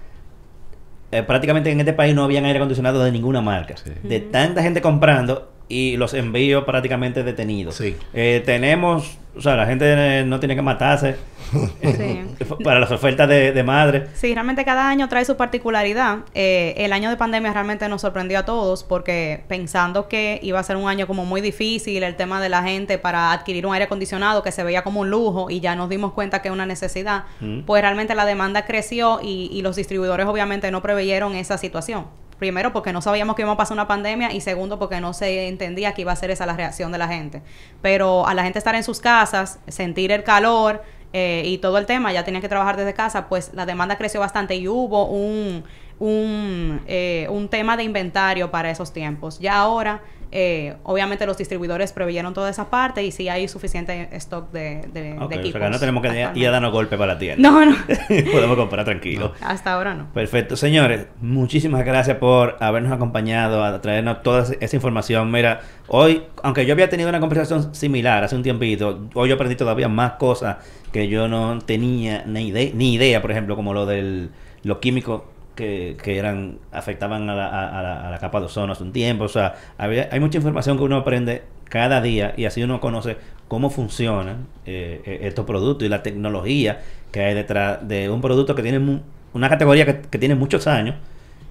[1.12, 3.76] eh, prácticamente en este país no habían aire acondicionado de ninguna marca.
[3.78, 3.92] Sí.
[4.04, 7.76] De tanta gente comprando y los envíos prácticamente detenidos.
[7.76, 7.96] Sí.
[8.14, 9.18] Eh, tenemos...
[9.38, 11.18] O sea, la gente no tiene que matarse
[11.82, 12.22] Sí.
[12.64, 14.08] para las ofertas de, de madre.
[14.14, 16.20] Sí, realmente cada año trae su particularidad.
[16.34, 20.64] Eh, el año de pandemia realmente nos sorprendió a todos porque pensando que iba a
[20.64, 23.86] ser un año como muy difícil el tema de la gente para adquirir un aire
[23.86, 26.66] acondicionado que se veía como un lujo y ya nos dimos cuenta que es una
[26.66, 27.62] necesidad, Mm.
[27.66, 32.06] pues realmente la demanda creció y, y los distribuidores obviamente no preveyeron esa situación.
[32.40, 35.48] Primero porque no sabíamos que iba a pasar una pandemia y segundo porque no se
[35.48, 37.42] entendía que iba a ser esa la reacción de la gente.
[37.82, 40.84] Pero a la gente estar en sus casas, sentir el calor,
[41.18, 44.20] eh, y todo el tema, ya tenían que trabajar desde casa, pues la demanda creció
[44.20, 45.64] bastante y hubo un,
[45.98, 49.40] un, eh, un tema de inventario para esos tiempos.
[49.40, 54.52] Ya ahora, eh, obviamente los distribuidores preveyeron toda esa parte y sí hay suficiente stock
[54.52, 55.52] de, de, Ok, de o equipos.
[55.60, 57.50] sea que no tenemos que ir a- darnos golpe para la tienda.
[57.50, 57.76] No, no,
[58.32, 59.34] Podemos comprar tranquilo.
[59.42, 60.12] hasta ahora no.
[60.14, 65.32] Perfecto, señores, muchísimas gracias por habernos acompañado, a traernos toda esa información.
[65.32, 69.56] Mira, hoy, aunque yo había tenido una conversación similar hace un tiempito, hoy yo aprendí
[69.56, 70.58] todavía más cosas
[70.92, 74.30] que yo no tenía ni, ide- ni idea, por ejemplo, como lo del
[74.64, 75.22] los químicos
[75.56, 78.84] que, que eran afectaban a la, a- a la- a la capa de ozono hace
[78.84, 79.24] un tiempo.
[79.26, 83.18] O sea, había- hay mucha información que uno aprende cada día y así uno conoce
[83.48, 86.82] cómo funcionan eh, eh, estos productos y la tecnología
[87.12, 89.00] que hay detrás de un producto que tiene mu-
[89.34, 90.96] una categoría que, que tiene muchos años.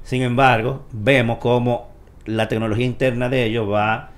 [0.02, 1.88] Sin embargo, vemos cómo
[2.26, 4.11] la tecnología interna de ellos va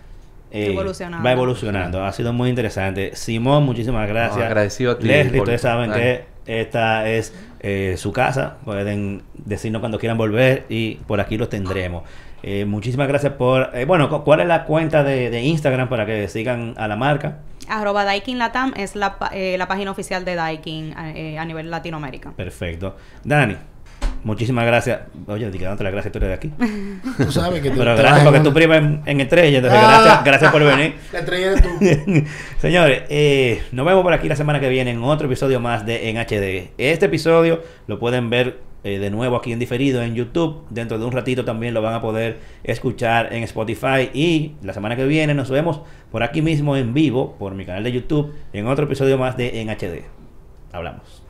[0.51, 1.25] eh, Evolucionando.
[1.25, 2.05] Va evolucionando.
[2.05, 3.15] Ha sido muy interesante.
[3.15, 4.39] Simón, muchísimas gracias.
[4.39, 8.57] No, agradecido a ti Leslie, por- ustedes saben que esta es eh, su casa.
[8.65, 12.03] Pueden decirnos cuando quieran volver y por aquí los tendremos.
[12.43, 13.71] Eh, muchísimas gracias por...
[13.75, 16.97] eh, bueno, cu- ¿cuál es la cuenta de, de Instagram para que sigan a la
[16.97, 17.39] marca?
[17.69, 22.31] Arroba Daikin Latam es la, la página oficial de Daikin a nivel Latinoamérica.
[22.33, 22.97] Perfecto.
[23.25, 23.57] Dani,
[24.25, 25.01] muchísimas gracias.
[25.27, 26.53] Oye, dándote las gracias, tú eres de aquí.
[27.17, 30.01] Tú sabes que tú Pero gracias porque tu prima en, en estrella, entonces Ah.
[30.03, 30.95] gracias, gracias por venir.
[31.13, 32.25] La estrella eres tú.
[32.61, 36.09] Señores, eh, nos vemos por aquí la semana que viene en otro episodio más de
[36.11, 36.73] En HD.
[36.79, 40.65] Este episodio lo pueden ver eh, de nuevo aquí en diferido en YouTube.
[40.71, 44.11] Dentro de un ratito también lo van a poder escuchar en Spotify.
[44.15, 47.83] Y la semana que viene nos vemos por aquí mismo en vivo, por mi canal
[47.85, 50.05] de YouTube, en otro episodio más de En HD.
[50.73, 51.26] Hablamos.